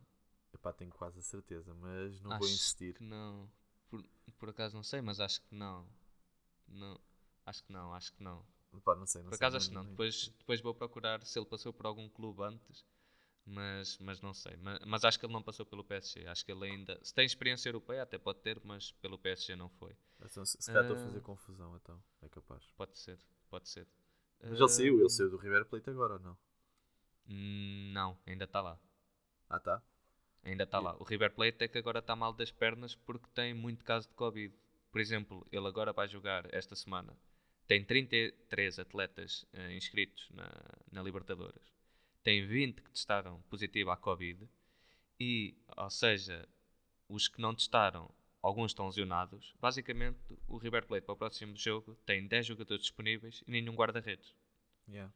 Epá, 0.53 0.73
tenho 0.73 0.91
quase 0.91 1.19
a 1.19 1.21
certeza, 1.21 1.73
mas 1.75 2.19
não 2.21 2.31
acho 2.31 2.39
vou 2.39 2.47
insistir. 2.49 2.95
que 2.95 3.03
não. 3.03 3.49
Por, 3.89 4.03
por 4.37 4.49
acaso 4.49 4.75
não 4.75 4.83
sei, 4.83 5.01
mas 5.01 5.19
acho 5.19 5.41
que 5.41 5.53
não. 5.55 5.87
Não. 6.67 6.99
Acho 7.45 7.63
que 7.63 7.71
não, 7.71 7.93
acho 7.93 8.13
que 8.13 8.23
não. 8.23 8.45
Pá, 8.83 8.95
não 8.95 9.05
sei, 9.07 9.21
não 9.23 9.29
Por 9.29 9.37
sei, 9.37 9.45
acaso 9.45 9.57
acho 9.57 9.69
que 9.69 9.75
não. 9.75 9.85
Depois, 9.85 10.27
depois 10.39 10.61
vou 10.61 10.73
procurar 10.73 11.23
se 11.25 11.37
ele 11.39 11.45
passou 11.45 11.71
por 11.73 11.85
algum 11.85 12.07
clube 12.09 12.43
antes, 12.43 12.85
mas, 13.45 13.97
mas 13.99 14.21
não 14.21 14.33
sei. 14.33 14.55
Mas, 14.57 14.79
mas 14.85 15.05
acho 15.05 15.19
que 15.19 15.25
ele 15.25 15.33
não 15.33 15.41
passou 15.41 15.65
pelo 15.65 15.83
PSG. 15.83 16.27
Acho 16.27 16.45
que 16.45 16.51
ele 16.51 16.65
ainda. 16.65 16.99
Se 17.03 17.13
tem 17.13 17.25
experiência 17.25 17.69
europeia, 17.69 18.03
até 18.03 18.17
pode 18.17 18.39
ter, 18.39 18.59
mas 18.63 18.91
pelo 18.93 19.17
PSG 19.17 19.55
não 19.55 19.69
foi. 19.69 19.95
Então, 20.19 20.45
se 20.45 20.57
calhar 20.65 20.83
estou 20.83 20.97
a 20.97 20.99
Ah. 21.01 21.05
fazer 21.05 21.21
confusão, 21.21 21.75
então. 21.77 22.03
É 22.21 22.27
capaz. 22.29 22.63
Pode 22.75 22.97
ser, 22.99 23.17
pode 23.49 23.69
ser. 23.69 23.87
Mas 24.41 24.59
ele 24.59 24.69
saiu, 24.69 24.99
ele 24.99 25.05
Ah, 25.05 25.09
saiu 25.09 25.29
do 25.29 25.37
River 25.37 25.65
Plate 25.65 25.89
agora 25.91 26.13
ou 26.13 26.19
não? 26.19 26.37
hum, 27.27 27.91
Não, 27.93 28.17
ainda 28.25 28.45
está 28.45 28.61
lá. 28.61 28.79
Ah, 29.49 29.59
tá? 29.59 29.81
Ainda 30.43 30.63
está 30.63 30.79
lá. 30.79 30.95
O 30.99 31.03
River 31.03 31.33
Plate 31.33 31.63
é 31.63 31.67
que 31.67 31.77
agora 31.77 31.99
está 31.99 32.15
mal 32.15 32.33
das 32.33 32.51
pernas 32.51 32.95
porque 32.95 33.27
tem 33.33 33.53
muito 33.53 33.83
caso 33.85 34.07
de 34.07 34.15
Covid. 34.15 34.53
Por 34.91 35.01
exemplo, 35.01 35.45
ele 35.51 35.67
agora 35.67 35.93
vai 35.93 36.07
jogar 36.07 36.51
esta 36.53 36.75
semana. 36.75 37.15
Tem 37.67 37.83
33 37.83 38.79
atletas 38.79 39.45
eh, 39.53 39.75
inscritos 39.75 40.29
na, 40.31 40.49
na 40.91 41.03
Libertadores. 41.03 41.61
Tem 42.23 42.45
20 42.45 42.81
que 42.81 42.91
testaram 42.91 43.41
positivo 43.43 43.91
à 43.91 43.97
Covid. 43.97 44.47
E, 45.19 45.55
ou 45.77 45.89
seja, 45.89 46.47
os 47.09 47.27
que 47.27 47.41
não 47.41 47.55
testaram, 47.55 48.09
alguns 48.41 48.71
estão 48.71 48.85
lesionados. 48.87 49.53
Basicamente, 49.59 50.19
o 50.47 50.57
River 50.57 50.85
Plate 50.85 51.05
para 51.05 51.13
o 51.13 51.17
próximo 51.17 51.55
jogo 51.55 51.95
tem 52.05 52.27
10 52.27 52.45
jogadores 52.45 52.83
disponíveis 52.83 53.43
e 53.47 53.51
nenhum 53.51 53.75
guarda-redes. 53.75 54.35
Yeah. 54.87 55.11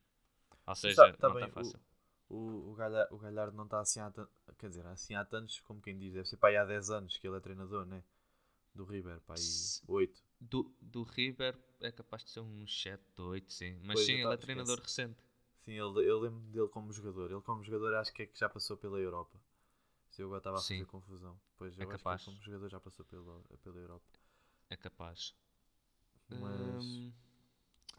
Ou 0.67 0.75
seja, 0.75 0.95
tá- 0.95 1.13
tá 1.13 1.27
não 1.27 1.35
está 1.35 1.47
fácil. 1.49 1.79
O, 2.29 2.71
o, 2.71 2.75
Galha- 2.75 3.07
o 3.11 3.17
Galhardo 3.17 3.55
não 3.57 3.65
está 3.65 3.79
assim 3.81 3.99
há 3.99 4.09
tantos. 4.09 4.33
Quer 4.57 4.69
dizer, 4.69 4.85
assim 4.87 5.15
há 5.15 5.25
tantos, 5.25 5.59
como 5.61 5.81
quem 5.81 5.97
diz, 5.97 6.13
deve 6.13 6.27
ser 6.27 6.37
para 6.37 6.49
aí 6.49 6.57
há 6.57 6.65
10 6.65 6.89
anos 6.89 7.17
que 7.17 7.27
ele 7.27 7.37
é 7.37 7.39
treinador, 7.39 7.85
né? 7.85 8.03
Do 8.75 8.85
River, 8.85 9.21
para 9.21 9.35
aí 9.39 9.41
S- 9.41 9.81
8. 9.87 10.23
Do, 10.39 10.73
do 10.81 11.03
River 11.03 11.57
é 11.81 11.91
capaz 11.91 12.23
de 12.23 12.31
ser 12.31 12.39
uns 12.41 12.81
7, 12.81 13.03
8, 13.21 13.51
sim. 13.53 13.77
Mas 13.83 13.99
Pois, 13.99 14.05
sim, 14.05 14.13
ele 14.13 14.33
é 14.33 14.37
treinador 14.37 14.79
recente. 14.79 15.21
Sim, 15.61 15.71
ele, 15.73 16.09
eu 16.09 16.19
lembro 16.19 16.41
dele 16.51 16.67
como 16.67 16.91
jogador. 16.91 17.31
Ele 17.31 17.41
como 17.41 17.63
jogador 17.63 17.95
acho 17.95 18.13
que 18.13 18.23
é 18.23 18.25
que 18.25 18.37
já 18.37 18.49
passou 18.49 18.75
pela 18.77 18.99
Europa. 18.99 19.39
Se 20.11 20.21
eu 20.21 20.27
agora 20.27 20.39
estava 20.39 20.57
a 20.57 20.61
fazer 20.61 20.77
Sim. 20.77 20.85
confusão. 20.85 21.39
Pois 21.57 21.77
É 21.79 21.83
eu 21.83 21.89
acho 21.89 21.97
capaz. 21.97 22.23
que 22.23 22.29
ele 22.29 22.35
como 22.37 22.45
jogador 22.45 22.69
já 22.69 22.79
passou 22.79 23.05
pela, 23.05 23.41
pela 23.63 23.79
Europa. 23.79 24.05
É 24.69 24.75
capaz. 24.75 25.33
Mas, 26.29 26.83
Hum, 26.85 27.11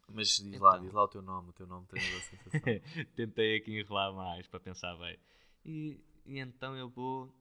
mas 0.08 0.28
diz 0.36 0.60
lá, 0.60 0.70
então. 0.76 0.82
diz 0.84 0.92
lá 0.92 1.04
o 1.04 1.08
teu 1.08 1.22
nome, 1.22 1.50
o 1.50 1.52
teu 1.52 1.66
nome 1.66 1.86
de 1.86 2.00
sensação. 2.00 2.60
tentei 3.16 3.56
aqui 3.56 3.78
enrolar 3.78 4.12
mais 4.12 4.46
para 4.46 4.60
pensar 4.60 4.94
bem. 4.96 5.18
E, 5.64 6.00
e 6.26 6.38
então 6.38 6.76
eu 6.76 6.88
vou. 6.88 7.34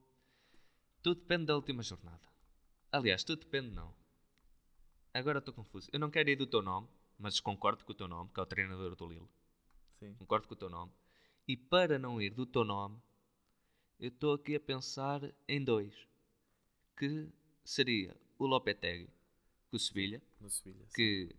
Tudo 1.02 1.20
depende 1.20 1.46
da 1.46 1.56
última 1.56 1.82
jornada. 1.82 2.20
Aliás, 2.90 3.24
tudo 3.24 3.40
depende, 3.40 3.70
não. 3.70 3.94
Agora 5.14 5.38
estou 5.38 5.52
confuso. 5.54 5.88
Eu 5.92 5.98
não 5.98 6.10
quero 6.10 6.30
ir 6.30 6.36
do 6.36 6.46
teu 6.46 6.62
nome, 6.62 6.88
mas 7.18 7.40
concordo 7.40 7.84
com 7.84 7.92
o 7.92 7.94
teu 7.94 8.08
nome, 8.08 8.30
que 8.32 8.40
é 8.40 8.42
o 8.42 8.46
treinador 8.46 8.94
do 8.96 9.06
Lille. 9.06 9.28
Sim. 9.98 10.14
Concordo 10.14 10.46
com 10.48 10.54
o 10.54 10.56
teu 10.56 10.70
nome. 10.70 10.92
E 11.46 11.56
para 11.56 11.98
não 11.98 12.20
ir 12.20 12.30
do 12.30 12.46
teu 12.46 12.64
nome, 12.64 13.00
eu 14.02 14.08
estou 14.08 14.34
aqui 14.34 14.56
a 14.56 14.60
pensar 14.60 15.22
em 15.46 15.62
dois. 15.62 15.94
Que 16.96 17.28
seria 17.64 18.16
o 18.36 18.46
Lopetegui, 18.46 19.08
com 19.70 19.76
o 19.76 19.78
Sevilha, 19.78 20.20
Sevilha. 20.48 20.84
que 20.92 21.32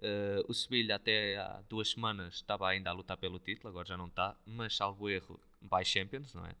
eh, 0.00 0.40
o 0.46 0.54
Sevilha 0.54 0.94
até 0.94 1.36
há 1.36 1.60
duas 1.68 1.90
semanas 1.90 2.34
estava 2.34 2.68
ainda 2.68 2.90
a 2.90 2.92
lutar 2.92 3.16
pelo 3.16 3.40
título, 3.40 3.68
agora 3.68 3.84
já 3.84 3.96
não 3.96 4.06
está, 4.06 4.36
mas 4.46 4.76
salvo 4.76 5.10
erro, 5.10 5.40
vai 5.60 5.84
Champions, 5.84 6.34
não 6.34 6.46
é? 6.46 6.54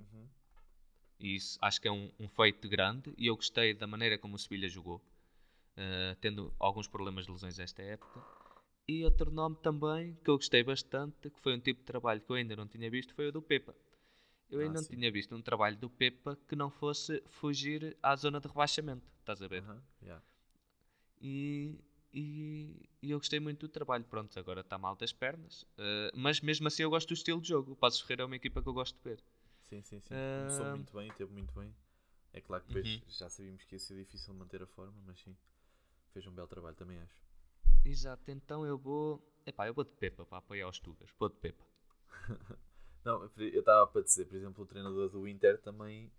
Uhum. 0.00 0.26
E 1.20 1.36
isso 1.36 1.58
acho 1.60 1.78
que 1.82 1.86
é 1.86 1.92
um, 1.92 2.10
um 2.18 2.28
feito 2.28 2.66
grande 2.66 3.12
e 3.18 3.26
eu 3.26 3.36
gostei 3.36 3.74
da 3.74 3.86
maneira 3.86 4.16
como 4.16 4.36
o 4.36 4.38
Sevilha 4.38 4.70
jogou, 4.70 5.04
eh, 5.76 6.16
tendo 6.18 6.50
alguns 6.58 6.88
problemas 6.88 7.26
de 7.26 7.32
lesões 7.32 7.58
esta 7.58 7.82
época. 7.82 8.24
E 8.88 9.04
outro 9.04 9.30
nome 9.30 9.56
também 9.56 10.14
que 10.24 10.30
eu 10.30 10.36
gostei 10.36 10.62
bastante, 10.62 11.28
que 11.28 11.40
foi 11.40 11.54
um 11.54 11.60
tipo 11.60 11.80
de 11.80 11.86
trabalho 11.86 12.22
que 12.22 12.30
eu 12.30 12.36
ainda 12.36 12.56
não 12.56 12.66
tinha 12.66 12.90
visto, 12.90 13.14
foi 13.14 13.28
o 13.28 13.32
do 13.32 13.42
Pepa. 13.42 13.76
Eu 14.50 14.60
Ah, 14.60 14.62
ainda 14.62 14.80
não 14.80 14.86
sim. 14.86 14.94
tinha 14.96 15.10
visto 15.12 15.34
um 15.34 15.42
trabalho 15.42 15.76
do 15.76 15.90
Pepa 15.90 16.36
que 16.48 16.56
não 16.56 16.70
fosse 16.70 17.22
fugir 17.26 17.96
à 18.02 18.16
zona 18.16 18.40
de 18.40 18.48
rebaixamento, 18.48 19.06
estás 19.20 19.42
a 19.42 19.48
ver? 19.48 19.62
Aham, 19.62 19.82
yeah. 20.02 20.22
E, 21.20 21.78
e, 22.12 22.88
e 23.02 23.10
eu 23.10 23.18
gostei 23.18 23.40
muito 23.40 23.66
do 23.66 23.68
trabalho. 23.68 24.04
Pronto, 24.04 24.38
agora 24.38 24.60
está 24.60 24.78
mal 24.78 24.96
das 24.96 25.12
pernas. 25.12 25.66
eh, 25.76 26.10
mas 26.14 26.40
mesmo 26.40 26.66
assim 26.68 26.82
eu 26.82 26.90
gosto 26.90 27.08
do 27.08 27.14
estilo 27.14 27.40
de 27.40 27.48
jogo. 27.48 27.72
O 27.72 27.76
Passos 27.76 28.00
Ferreira 28.00 28.22
é 28.22 28.26
uma 28.26 28.36
equipa 28.36 28.62
que 28.62 28.68
eu 28.68 28.72
gosto 28.72 28.96
de 28.96 29.02
ver. 29.04 29.22
Sim, 29.62 29.82
sim, 29.82 30.00
sim. 30.00 30.14
Começou 30.34 30.66
Ah. 30.66 30.70
muito 30.76 30.92
bem, 30.96 31.12
teve 31.12 31.32
muito 31.32 31.52
bem. 31.58 31.74
É 32.32 32.40
claro 32.40 32.62
que 32.64 32.68
depois 32.68 32.86
Uhum. 32.86 33.02
já 33.08 33.28
sabíamos 33.28 33.64
que 33.64 33.74
ia 33.74 33.78
ser 33.78 33.96
difícil 33.96 34.32
manter 34.34 34.62
a 34.62 34.66
forma, 34.66 34.94
mas 35.06 35.20
sim, 35.20 35.36
fez 36.12 36.26
um 36.26 36.32
belo 36.32 36.48
trabalho, 36.48 36.76
também 36.76 36.98
acho. 37.00 37.22
Exato, 37.84 38.30
então 38.30 38.64
eu 38.66 38.78
vou. 38.78 39.22
Epá, 39.46 39.66
eu 39.66 39.74
vou 39.74 39.84
de 39.84 39.92
Pepa 39.92 40.24
para 40.24 40.38
apoiar 40.38 40.68
os 40.68 40.78
Tugas. 40.80 41.10
Vou 41.18 41.28
de 41.28 41.36
Pepa. 41.36 41.64
Não, 43.04 43.30
eu 43.36 43.60
estava 43.60 43.86
para 43.86 44.02
dizer, 44.02 44.26
por 44.26 44.36
exemplo, 44.36 44.64
o 44.64 44.66
treinador 44.66 45.08
do 45.08 45.26
Inter 45.26 45.58
também 45.60 46.10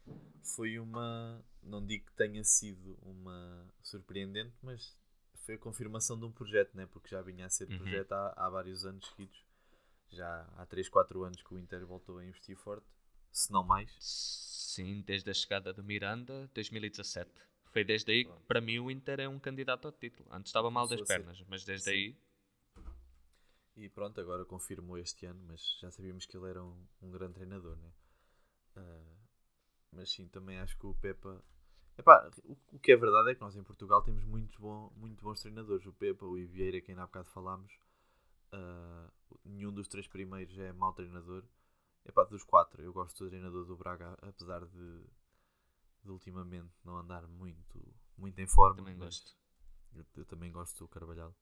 foi 0.43 0.79
uma. 0.79 1.43
Não 1.61 1.85
digo 1.85 2.05
que 2.05 2.13
tenha 2.13 2.43
sido 2.43 2.97
uma 3.01 3.67
surpreendente, 3.83 4.55
mas 4.61 4.97
foi 5.45 5.55
a 5.55 5.59
confirmação 5.59 6.17
de 6.17 6.25
um 6.25 6.31
projeto, 6.31 6.75
né? 6.75 6.87
porque 6.91 7.09
já 7.09 7.21
vinha 7.21 7.45
a 7.45 7.49
ser 7.49 7.69
Uhum. 7.69 7.77
projeto 7.77 8.11
há, 8.13 8.33
há 8.35 8.49
vários 8.49 8.85
anos 8.85 9.07
seguidos. 9.07 9.43
Já 10.11 10.41
há 10.57 10.65
3, 10.65 10.89
4 10.89 11.23
anos 11.23 11.41
que 11.41 11.53
o 11.53 11.59
Inter 11.59 11.85
voltou 11.85 12.17
a 12.17 12.25
investir 12.25 12.55
forte, 12.55 12.85
se 13.31 13.51
não 13.51 13.63
mais. 13.63 13.95
Sim, 13.99 15.03
desde 15.05 15.29
a 15.29 15.33
chegada 15.33 15.71
do 15.73 15.83
Miranda, 15.83 16.49
2017. 16.53 17.29
Foi 17.71 17.83
desde 17.83 18.11
aí 18.11 18.25
que, 18.25 18.31
para 18.47 18.59
mim, 18.61 18.79
o 18.79 18.89
Inter 18.89 19.19
é 19.19 19.29
um 19.29 19.39
candidato 19.39 19.85
ao 19.85 19.91
título. 19.91 20.27
Antes 20.31 20.49
estava 20.49 20.71
mal 20.71 20.87
das 20.87 21.01
pernas, 21.01 21.39
mas 21.47 21.63
desde 21.63 21.85
Sim. 21.85 21.91
aí. 21.91 22.15
E 23.79 23.87
pronto, 23.87 24.19
agora 24.19 24.43
confirmou 24.43 24.97
este 24.97 25.25
ano, 25.25 25.41
mas 25.47 25.77
já 25.79 25.89
sabíamos 25.89 26.25
que 26.25 26.35
ele 26.35 26.49
era 26.49 26.61
um, 26.61 26.85
um 27.01 27.09
grande 27.09 27.35
treinador, 27.35 27.77
né? 27.77 27.93
Ah, 28.75 29.15
mas 29.93 30.11
sim, 30.11 30.27
também 30.27 30.59
acho 30.59 30.77
que 30.77 30.85
o 30.85 30.93
Pepa. 30.95 31.41
Epá, 31.97 32.29
o, 32.43 32.57
o 32.73 32.79
que 32.79 32.91
é 32.91 32.97
verdade 32.97 33.31
é 33.31 33.35
que 33.35 33.39
nós 33.39 33.55
em 33.55 33.63
Portugal 33.63 34.01
temos 34.03 34.21
muito, 34.25 34.61
bom, 34.61 34.91
muito 34.97 35.23
bons 35.23 35.39
treinadores. 35.39 35.85
O 35.85 35.93
Pepa, 35.93 36.25
o 36.25 36.37
Ivieira, 36.37 36.81
quem 36.81 36.93
há 36.95 37.05
bocado 37.05 37.29
falámos, 37.29 37.71
ah, 38.51 39.09
nenhum 39.45 39.71
dos 39.71 39.87
três 39.87 40.09
primeiros 40.09 40.59
é 40.59 40.73
mau 40.73 40.91
treinador. 40.91 41.45
Epá, 42.05 42.25
dos 42.25 42.43
quatro, 42.43 42.81
eu 42.81 42.91
gosto 42.91 43.23
do 43.23 43.29
treinador 43.29 43.65
do 43.65 43.77
Braga, 43.77 44.17
apesar 44.21 44.65
de, 44.65 45.03
de 46.03 46.11
ultimamente 46.11 46.75
não 46.83 46.97
andar 46.97 47.25
muito, 47.29 47.79
muito 48.17 48.37
em 48.39 48.47
forma. 48.47 48.75
Também 48.75 48.97
gosto. 48.97 49.37
Eu, 49.93 50.05
eu 50.17 50.25
também 50.25 50.51
gosto 50.51 50.79
do 50.79 50.87
Carvalhal. 50.89 51.33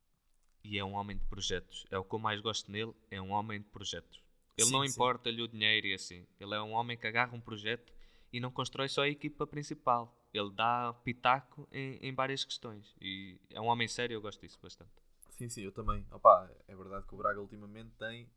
E 0.64 0.78
é 0.78 0.84
um 0.84 0.94
homem 0.94 1.16
de 1.16 1.24
projetos. 1.24 1.86
É 1.90 1.98
o 1.98 2.04
que 2.04 2.14
eu 2.14 2.18
mais 2.18 2.40
gosto 2.40 2.70
nele. 2.70 2.94
É 3.10 3.20
um 3.20 3.30
homem 3.30 3.60
de 3.60 3.66
projetos. 3.68 4.22
Ele 4.56 4.66
Sim, 4.66 4.72
não 4.72 4.84
importa-lhe 4.84 5.40
o 5.40 5.48
dinheiro 5.48 5.86
e 5.86 5.94
assim. 5.94 6.26
Ele 6.38 6.54
é 6.54 6.60
um 6.60 6.72
homem 6.72 6.96
que 6.96 7.06
agarra 7.06 7.34
um 7.34 7.40
projeto 7.40 7.92
e 8.32 8.40
não 8.40 8.50
constrói 8.50 8.88
só 8.88 9.02
a 9.02 9.08
equipa 9.08 9.46
principal. 9.46 10.14
Ele 10.34 10.50
dá 10.50 10.92
pitaco 11.04 11.66
em, 11.72 11.96
em 12.02 12.12
várias 12.14 12.44
questões. 12.44 12.94
E 13.00 13.40
é 13.50 13.60
um 13.60 13.66
homem 13.66 13.88
sério, 13.88 14.14
eu 14.14 14.20
gosto 14.20 14.40
disso 14.40 14.58
bastante. 14.60 14.90
Sim, 15.30 15.48
sim, 15.48 15.62
eu 15.62 15.72
também. 15.72 16.04
Opa, 16.10 16.50
é 16.66 16.74
verdade 16.76 17.06
que 17.06 17.14
o 17.14 17.18
Braga 17.18 17.40
ultimamente 17.40 17.90
tem 17.96 18.28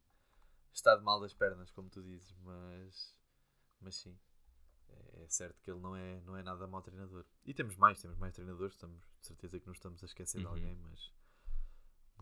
estado 0.71 1.03
mal 1.03 1.19
das 1.19 1.33
pernas, 1.33 1.71
como 1.71 1.89
tu 1.89 2.01
dizes, 2.03 2.33
mas, 2.43 3.17
mas 3.81 3.95
sim, 3.95 4.17
é 5.13 5.27
certo 5.27 5.59
que 5.61 5.69
ele 5.71 5.79
não 5.79 5.95
é, 5.95 6.21
não 6.21 6.37
é 6.37 6.43
nada 6.43 6.67
mau 6.67 6.81
treinador. 6.81 7.25
E 7.45 7.53
temos 7.53 7.75
mais, 7.75 8.01
temos 8.01 8.17
mais 8.17 8.33
treinadores, 8.33 8.73
estamos 8.75 9.01
de 9.19 9.27
certeza 9.27 9.59
que 9.59 9.65
não 9.65 9.73
estamos 9.73 10.01
a 10.03 10.05
esquecer 10.05 10.39
de 10.39 10.45
Uhum. 10.45 10.51
alguém, 10.53 10.75
mas, 10.75 11.11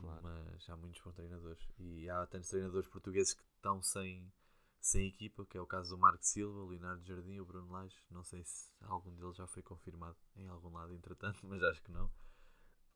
Claro. 0.02 0.22
mas 0.24 0.70
há 0.70 0.76
muitos 0.76 1.02
bons 1.02 1.16
treinadores. 1.16 1.68
E 1.78 2.10
há 2.10 2.26
tantos 2.28 2.50
treinadores 2.50 2.88
portugueses 2.88 3.34
que 3.34 3.44
estão 3.56 3.82
sem, 3.82 4.32
sem 4.80 5.08
equipa, 5.08 5.46
que 5.46 5.58
é 5.58 5.62
o 5.62 5.66
caso 5.66 5.96
do 5.96 5.98
Marco 5.98 6.26
Silva, 6.26 6.60
o 6.60 6.68
Leonardo 6.68 7.06
Jardim, 7.06 7.40
o 7.40 7.46
Bruno 7.46 7.72
Lage. 7.72 7.98
Não 8.10 8.24
sei 8.24 8.44
se 8.44 8.72
algum 8.82 9.14
deles 9.16 9.36
já 9.36 9.48
foi 9.48 9.62
confirmado 9.62 10.18
em 10.36 10.48
algum 10.48 10.72
lado, 10.72 10.94
entretanto, 10.94 11.40
mas 11.48 11.62
acho 11.64 11.82
que 11.82 11.92
não. 11.92 12.10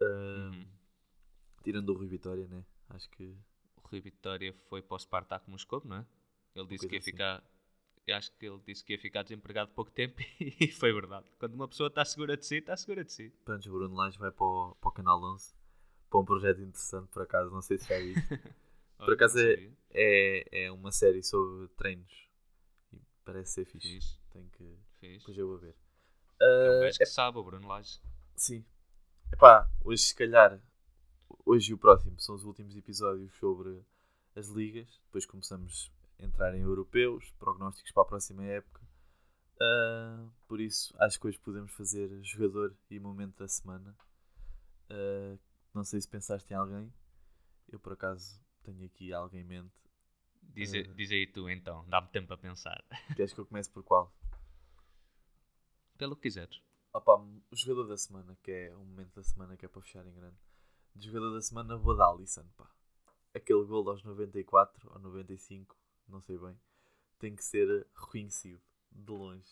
Uhum. 0.01 0.67
Tirando 1.63 1.89
o 1.89 1.93
Rui 1.97 2.07
Vitória, 2.07 2.47
né? 2.47 2.65
Acho 2.89 3.09
que 3.11 3.37
O 3.77 3.87
Rui 3.87 4.01
Vitória 4.01 4.53
foi 4.67 4.81
para 4.81 4.95
o 4.95 4.99
Spartak 4.99 5.49
Moscou, 5.49 5.81
não 5.85 5.97
é? 5.97 6.07
Ele 6.55 6.67
disse 6.67 6.87
que 6.87 6.95
ia 6.95 6.99
assim. 6.99 7.11
ficar. 7.11 7.43
Acho 8.09 8.31
que 8.33 8.45
ele 8.45 8.59
disse 8.67 8.83
que 8.83 8.91
ia 8.91 8.99
ficar 8.99 9.23
desempregado 9.23 9.71
pouco 9.71 9.89
tempo 9.89 10.15
e 10.39 10.67
foi 10.73 10.91
verdade. 10.91 11.25
Quando 11.39 11.53
uma 11.53 11.69
pessoa 11.69 11.87
está 11.87 12.03
segura 12.03 12.35
de 12.35 12.45
si, 12.45 12.57
está 12.57 12.75
segura 12.75 13.05
de 13.05 13.13
si. 13.13 13.29
Pronto, 13.45 13.65
o 13.69 13.71
Bruno 13.71 13.95
Lage 13.95 14.19
vai 14.19 14.29
para 14.29 14.45
o, 14.45 14.75
para 14.75 14.89
o 14.89 14.91
Canal 14.91 15.23
11 15.23 15.55
para 16.13 16.19
um 16.21 16.25
projeto 16.25 16.61
interessante, 16.61 17.07
por 17.07 17.23
acaso, 17.23 17.49
não 17.49 17.61
sei 17.63 17.79
se 17.79 17.87
já 17.89 17.97
viste. 17.97 18.21
Olha, 18.99 19.13
acaso 19.15 19.39
é- 19.39 19.71
é, 19.89 20.65
é 20.65 20.71
uma 20.71 20.91
série 20.91 21.23
sobre 21.23 21.67
treinos 21.69 22.29
e 22.93 23.01
parece 23.25 23.53
ser 23.53 23.65
fixe. 23.65 23.89
Fixe, 23.95 24.19
Tenho 24.31 24.47
que. 24.51 24.77
fixe. 24.99 25.17
Depois 25.19 25.37
eu 25.39 25.47
vou 25.47 25.57
ver. 25.57 25.75
É 26.39 26.69
um 26.69 26.83
Ah, 26.87 26.91
que 26.95 27.05
sabe, 27.07 27.37
o 27.39 27.43
Bruno 27.43 27.67
Lage. 27.67 27.99
Sim. 28.35 28.63
Epá, 29.31 29.67
hoje 29.83 30.03
se 30.03 30.15
calhar, 30.15 30.61
hoje 31.43 31.71
e 31.71 31.73
o 31.73 31.77
próximo 31.79 32.19
são 32.19 32.35
os 32.35 32.43
últimos 32.45 32.75
episódios 32.77 33.33
sobre 33.37 33.83
as 34.35 34.47
ligas. 34.49 35.01
Depois 35.05 35.25
começamos 35.25 35.91
a 36.19 36.23
entrar 36.25 36.53
em 36.55 36.61
europeus, 36.61 37.31
prognósticos 37.39 37.91
para 37.91 38.03
a 38.03 38.05
próxima 38.05 38.43
época. 38.45 38.81
Ah, 39.59 40.27
por 40.47 40.61
isso, 40.61 40.93
acho 40.99 41.19
que 41.19 41.27
hoje 41.27 41.39
podemos 41.39 41.71
fazer 41.73 42.07
jogador 42.23 42.75
e 42.91 42.99
momento 42.99 43.39
da 43.39 43.47
semana. 43.47 43.97
Ah, 44.91 45.35
Não 45.73 45.83
sei 45.83 45.99
se 46.01 46.07
pensaste 46.07 46.51
em 46.53 46.55
alguém. 46.55 46.93
Eu, 47.67 47.79
por 47.79 47.93
acaso, 47.93 48.39
tenho 48.63 48.85
aqui 48.85 49.11
alguém 49.13 49.41
em 49.41 49.45
mente. 49.45 49.73
Diz, 50.41 50.73
Eh. 50.73 50.83
diz 50.83 51.09
aí 51.11 51.25
tu 51.25 51.49
então, 51.49 51.83
dá-me 51.87 52.07
tempo 52.09 52.33
a 52.33 52.37
pensar. 52.37 52.83
Queres 53.17 53.33
que 53.33 53.39
eu 53.39 53.45
comece 53.45 53.69
por 53.71 53.83
qual? 53.83 54.13
Pelo 55.97 56.15
que 56.15 56.23
quiseres. 56.23 56.61
Opa, 56.93 57.15
o 57.17 57.55
jogador 57.55 57.87
da 57.87 57.97
semana, 57.97 58.37
que 58.43 58.51
é 58.51 58.75
o 58.75 58.79
momento 58.79 59.15
da 59.15 59.23
semana 59.23 59.57
que 59.57 59.65
é 59.65 59.69
para 59.69 59.81
fechar 59.81 60.05
em 60.05 60.13
grande. 60.13 60.37
De 60.95 61.07
jogador 61.07 61.33
da 61.33 61.41
semana, 61.41 61.75
vou 61.75 61.95
dar 61.95 62.09
Alisson, 62.09 62.45
pá. 62.55 62.69
Aquele 63.33 63.63
gol 63.65 63.89
aos 63.89 64.03
94 64.03 64.91
ou 64.93 64.99
95, 64.99 65.75
não 66.07 66.21
sei 66.21 66.37
bem, 66.37 66.55
tem 67.17 67.35
que 67.35 67.43
ser 67.43 67.87
reconhecido 67.95 68.61
de 68.91 69.11
longe. 69.11 69.49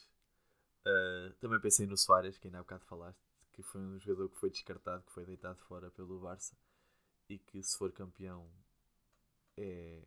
Uh, 0.85 1.33
também 1.39 1.59
pensei 1.59 1.87
no 1.87 1.97
Soares, 1.97 2.37
que 2.37 2.47
ainda 2.47 2.59
há 2.59 2.61
bocado 2.61 2.85
falaste, 2.85 3.23
que 3.53 3.63
foi 3.63 3.81
um 3.81 3.99
jogador 3.99 4.29
que 4.29 4.37
foi 4.39 4.49
descartado, 4.49 5.03
que 5.03 5.11
foi 5.13 5.25
deitado 5.25 5.59
fora 5.63 5.91
pelo 5.91 6.19
Barça 6.19 6.55
e 7.29 7.39
que 7.39 7.63
se 7.63 7.77
for 7.77 7.91
campeão 7.91 8.49
é, 9.57 10.01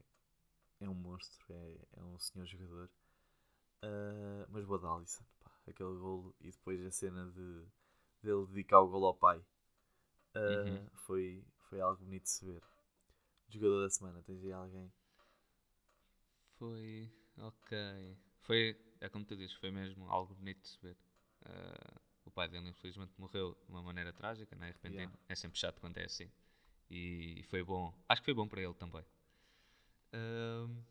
é 0.81 0.89
um 0.89 0.95
monstro, 0.95 1.47
é, 1.51 1.79
é 2.01 2.05
um 2.05 2.19
senhor 2.19 2.47
jogador. 2.47 2.91
Uh, 3.83 4.47
mas 4.51 4.65
vou 4.65 4.79
dar 4.79 4.95
Alisson, 4.95 5.25
pá, 5.41 5.51
aquele 5.69 5.95
golo 5.99 6.35
e 6.41 6.51
depois 6.51 6.85
a 6.87 6.91
cena 6.91 7.27
de 7.33 7.65
dele 8.23 8.47
dedicar 8.49 8.81
o 8.81 8.89
golo 8.89 9.07
ao 9.07 9.15
pai 9.15 9.39
uh, 9.39 9.45
Uhum. 10.47 10.91
foi, 11.07 11.45
foi 11.71 11.81
algo 11.81 12.05
bonito 12.05 12.25
de 12.25 12.31
se 12.31 12.45
ver. 12.47 12.63
Jogador 13.49 13.83
da 13.83 13.91
semana, 13.91 14.23
tens 14.23 14.45
aí 14.45 14.53
alguém? 14.53 14.93
Foi. 16.59 17.11
Ok. 17.39 18.17
Foi. 18.43 18.77
É 19.01 19.09
como 19.09 19.25
tu 19.25 19.37
dizes, 19.37 19.55
foi 19.57 19.71
mesmo 19.71 20.09
algo 20.09 20.35
bonito 20.35 20.63
de 20.63 20.69
se 20.69 20.79
ver. 20.83 20.97
O 21.47 22.04
pai 22.35 22.49
dele, 22.49 22.69
infelizmente, 22.69 23.13
morreu 23.19 23.57
de 23.65 23.71
uma 23.71 23.83
maneira 23.83 24.13
trágica, 24.13 24.55
né? 24.57 24.67
repentina. 24.67 25.03
Yeah. 25.03 25.19
É 25.29 25.35
sempre 25.35 25.59
chato 25.59 25.81
quando 25.81 25.97
é 25.99 26.05
assim. 26.05 26.31
E 26.91 27.43
foi 27.49 27.63
bom. 27.63 27.95
Acho 28.09 28.21
que 28.21 28.27
foi 28.27 28.35
bom 28.35 28.47
para 28.47 28.61
ele 28.61 28.75
também. 28.75 29.05
Ahm, 30.13 30.83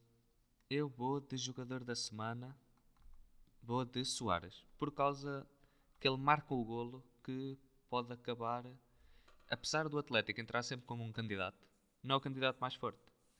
eu 0.69 0.89
vou 0.89 1.21
de 1.21 1.37
jogador 1.37 1.83
da 1.83 1.95
semana. 1.95 2.55
Vou 3.61 3.85
de 3.85 4.03
Soares. 4.03 4.65
Por 4.77 4.91
causa 4.91 5.47
que 5.99 6.07
ele 6.07 6.17
marca 6.17 6.53
o 6.53 6.63
golo 6.63 7.03
que 7.23 7.57
pode 7.89 8.11
acabar. 8.11 8.65
Apesar 9.49 9.87
do 9.87 9.99
Atlético 9.99 10.41
entrar 10.41 10.63
sempre 10.63 10.85
como 10.85 11.03
um 11.03 11.11
candidato, 11.11 11.67
não 12.01 12.15
é 12.15 12.17
o 12.17 12.21
candidato 12.21 12.59
mais 12.59 12.75
forte 12.75 12.99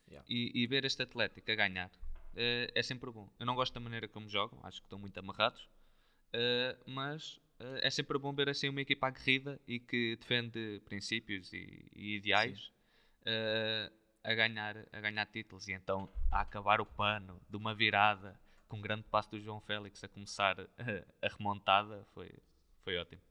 Yeah. 0.10 0.26
e, 0.30 0.52
e 0.54 0.68
ver 0.68 0.84
este 0.84 1.02
Atlético 1.02 1.50
a 1.50 1.56
ganhar 1.56 1.90
eh, 2.36 2.72
é 2.76 2.84
sempre 2.84 3.10
bom. 3.12 3.30
Eu 3.40 3.46
não 3.46 3.56
gosto 3.56 3.74
da 3.74 3.80
maneira 3.80 4.08
como 4.08 4.28
jogam, 4.28 4.60
acho 4.64 4.82
que 4.82 4.86
estão 4.86 5.00
muito 5.00 5.18
amarrados, 5.18 5.68
eh, 6.32 6.78
mas 6.86 7.40
é 7.60 7.90
sempre 7.90 8.18
bom 8.18 8.34
ver 8.34 8.50
assim 8.50 8.70
uma 8.70 8.82
equipa 8.82 9.08
aguerrida 9.08 9.60
e 9.68 9.80
que 9.80 10.16
defende 10.18 10.82
princípios 10.86 11.52
e, 11.54 11.90
e 11.96 12.16
ideais 12.18 12.72
eh, 13.26 13.92
a, 14.24 14.34
ganhar, 14.34 14.78
a 14.92 15.00
ganhar 15.00 15.26
títulos. 15.28 15.68
E 15.68 15.74
então 15.74 16.10
a 16.32 16.42
acabar 16.42 16.82
o 16.82 16.86
pano 16.86 17.42
de 17.50 17.58
uma 17.58 17.74
virada 17.74 18.40
com 18.68 18.78
um 18.78 18.82
grande 18.82 19.04
passo 19.04 19.32
do 19.32 19.40
João 19.40 19.62
Félix 19.62 20.04
a 20.04 20.08
começar 20.08 20.60
eh, 20.78 21.06
a 21.22 21.28
remontada 21.28 22.06
foi, 22.14 22.32
foi 22.84 22.98
ótimo. 22.98 23.22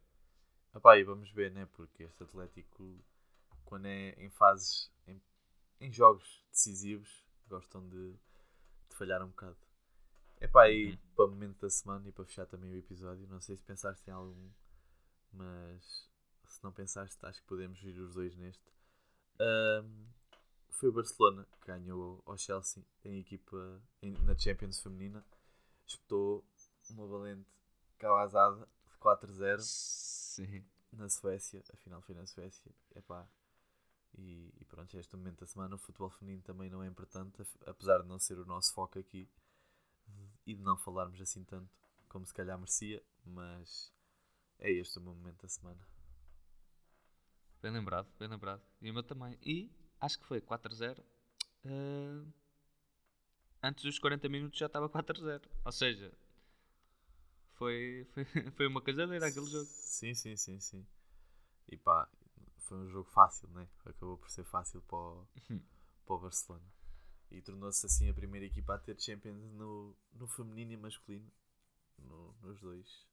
Epá, 0.75 0.97
e 0.97 1.05
vamos 1.05 1.31
ver, 1.33 1.51
né? 1.51 1.67
Porque 1.73 2.05
este 2.05 2.23
Atlético, 2.23 2.99
quando 3.65 3.87
é 3.87 4.15
em 4.17 4.31
fases, 4.31 4.91
em, 5.07 5.21
em 5.81 5.93
jogos 5.93 6.43
decisivos, 6.51 7.27
gostam 7.47 7.87
de, 7.89 8.13
de 8.89 8.97
falhar 8.97 9.23
um 9.23 9.29
bocado. 9.29 9.59
Epá, 10.43 10.69
e 10.69 10.91
Uhum. 10.91 10.99
para 11.15 11.25
o 11.27 11.29
momento 11.29 11.61
da 11.61 11.71
semana 11.71 12.09
e 12.09 12.13
para 12.13 12.25
fechar 12.25 12.47
também 12.47 12.73
o 12.73 12.77
episódio, 12.77 13.27
não 13.29 13.41
sei 13.41 13.57
se 13.57 13.63
pensaste 13.63 14.09
em 14.11 14.13
algum, 14.13 14.51
mas 15.33 16.11
se 16.45 16.63
não 16.65 16.73
pensaste, 16.73 17.25
acho 17.25 17.41
que 17.41 17.47
podemos 17.47 17.81
ir 17.83 17.99
os 18.01 18.15
dois 18.15 18.37
neste. 18.37 18.73
Ahm, 19.41 20.07
foi 20.71 20.89
o 20.89 20.93
Barcelona 20.93 21.47
que 21.61 21.67
ganhou 21.67 22.23
ao 22.27 22.37
Chelsea 22.37 22.85
em 23.05 23.21
equipa 23.21 23.81
em- 24.03 24.13
na 24.25 24.37
Champions 24.37 24.81
Feminina. 24.81 25.25
Espetou 25.87 26.45
uma 26.91 27.07
valente 27.07 27.49
cabazada 27.99 28.69
de 28.91 28.99
4-0 28.99 29.63
Sim. 29.63 30.65
na 30.93 31.09
Suécia, 31.09 31.63
afinal 31.73 32.03
foi 32.03 32.15
na 32.17 32.27
Suécia, 32.27 32.75
epá. 32.97 33.29
E, 34.15 34.53
e 34.61 34.65
pronto, 34.65 34.95
este 34.99 35.17
momento 35.17 35.41
da 35.41 35.47
semana 35.47 35.77
o 35.77 35.79
futebol 35.79 36.11
feminino 36.11 36.43
também 36.43 36.69
não 36.69 36.83
é 36.83 36.87
importante, 36.87 37.43
apesar 37.67 38.03
de 38.03 38.09
não 38.09 38.19
ser 38.19 38.39
o 38.39 38.45
nosso 38.45 38.75
foco 38.75 38.99
aqui 38.99 39.29
e 40.47 40.55
de 40.55 40.63
não 40.63 40.77
falarmos 40.77 41.21
assim 41.21 41.45
tanto 41.45 41.71
como 42.09 42.27
se 42.27 42.35
calhar 42.35 42.59
merecia, 42.59 43.03
mas 43.25 43.93
é 44.59 44.71
este 44.71 44.99
o 44.99 45.03
meu 45.03 45.15
momento 45.15 45.43
da 45.43 45.49
semana. 45.49 45.87
Bem 47.63 47.71
lembrado, 47.73 48.09
bem 48.19 48.29
lembrado. 48.29 48.61
E 48.81 48.91
o 48.91 48.95
meu 48.95 49.03
também. 49.03 49.39
E 49.43 49.71
acho 50.01 50.19
que 50.19 50.27
foi 50.27 50.41
4-0. 50.41 51.03
eh, 51.65 52.25
antes 53.63 53.85
dos 53.85 53.99
40 53.99 54.29
minutos 54.29 54.59
já 54.59 54.67
estava 54.67 54.89
4-0. 54.89 55.43
Ou 55.65 55.73
seja, 55.73 56.13
foi, 57.55 58.07
foi, 58.13 58.25
foi 58.57 58.67
uma 58.67 58.83
casadeira 58.83 59.27
aquele 59.29 59.47
jogo. 59.47 59.65
Sim, 59.67 60.15
sim, 60.15 60.37
sim, 60.37 60.59
sim. 60.61 60.87
E 61.69 61.77
pá, 61.77 62.09
foi 62.59 62.79
um 62.79 62.89
jogo 62.89 63.09
fácil, 63.11 63.49
né? 63.51 63.69
Acabou 63.85 64.19
por 64.19 64.31
ser 64.31 64.45
fácil 64.45 64.83
para 64.83 64.97
o, 64.99 65.27
para 66.05 66.15
o 66.17 66.19
Barcelona. 66.19 66.67
E 67.33 67.41
tornou-se 67.41 67.85
assim 67.87 68.09
a 68.11 68.15
primeira 68.15 68.47
equipa 68.47 68.75
a 68.75 68.79
ter 68.79 69.01
Champions 69.01 69.43
no, 69.53 69.97
no 70.13 70.27
feminino 70.29 70.73
e 70.73 70.77
masculino. 70.77 71.31
No- 71.99 72.35
nos 72.43 72.61
dois. 72.61 73.07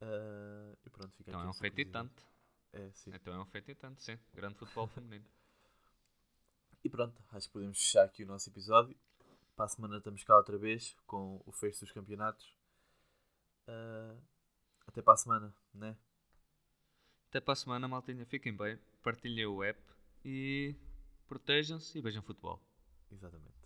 Ah, 0.00 0.74
e 0.86 0.90
pronto, 0.90 1.12
fica 1.16 1.30
Então 1.30 1.40
aqui 1.40 1.46
é 1.48 1.50
um 1.50 1.54
feito 1.54 1.80
e 1.80 1.84
tanto. 1.84 2.26
É, 2.72 2.90
sim. 2.92 3.10
Então 3.14 3.34
é 3.34 3.38
um 3.40 3.46
feito 3.46 3.70
e 3.70 3.74
tanto, 3.74 4.00
sim. 4.02 4.18
Grande 4.34 4.54
futebol 4.58 4.86
feminino. 4.88 5.24
E 6.82 6.88
pronto, 6.88 7.20
acho 7.32 7.46
que 7.46 7.52
podemos 7.52 7.78
fechar 7.78 8.04
aqui 8.04 8.24
o 8.24 8.26
nosso 8.26 8.48
episódio. 8.48 8.96
Para 9.56 9.64
a 9.66 9.68
semana 9.68 9.98
estamos 9.98 10.22
cá 10.24 10.36
outra 10.36 10.56
vez 10.56 10.96
com 11.06 11.42
o 11.44 11.52
fecho 11.52 11.80
dos 11.80 11.92
campeonatos. 11.92 12.54
Ah, 13.66 14.16
até 14.86 15.02
para 15.02 15.14
a 15.14 15.16
semana, 15.16 15.54
né? 15.74 15.96
Até 17.28 17.40
para 17.40 17.52
a 17.52 17.56
semana, 17.56 17.88
maltinha. 17.88 18.26
Fiquem 18.26 18.54
bem. 18.56 18.78
Partilhem 19.02 19.46
o 19.46 19.62
app 19.62 19.80
e 20.24 20.74
protejam-se 21.26 21.98
e 21.98 22.00
vejam 22.02 22.22
futebol. 22.22 22.60
Exatamente. 23.10 23.57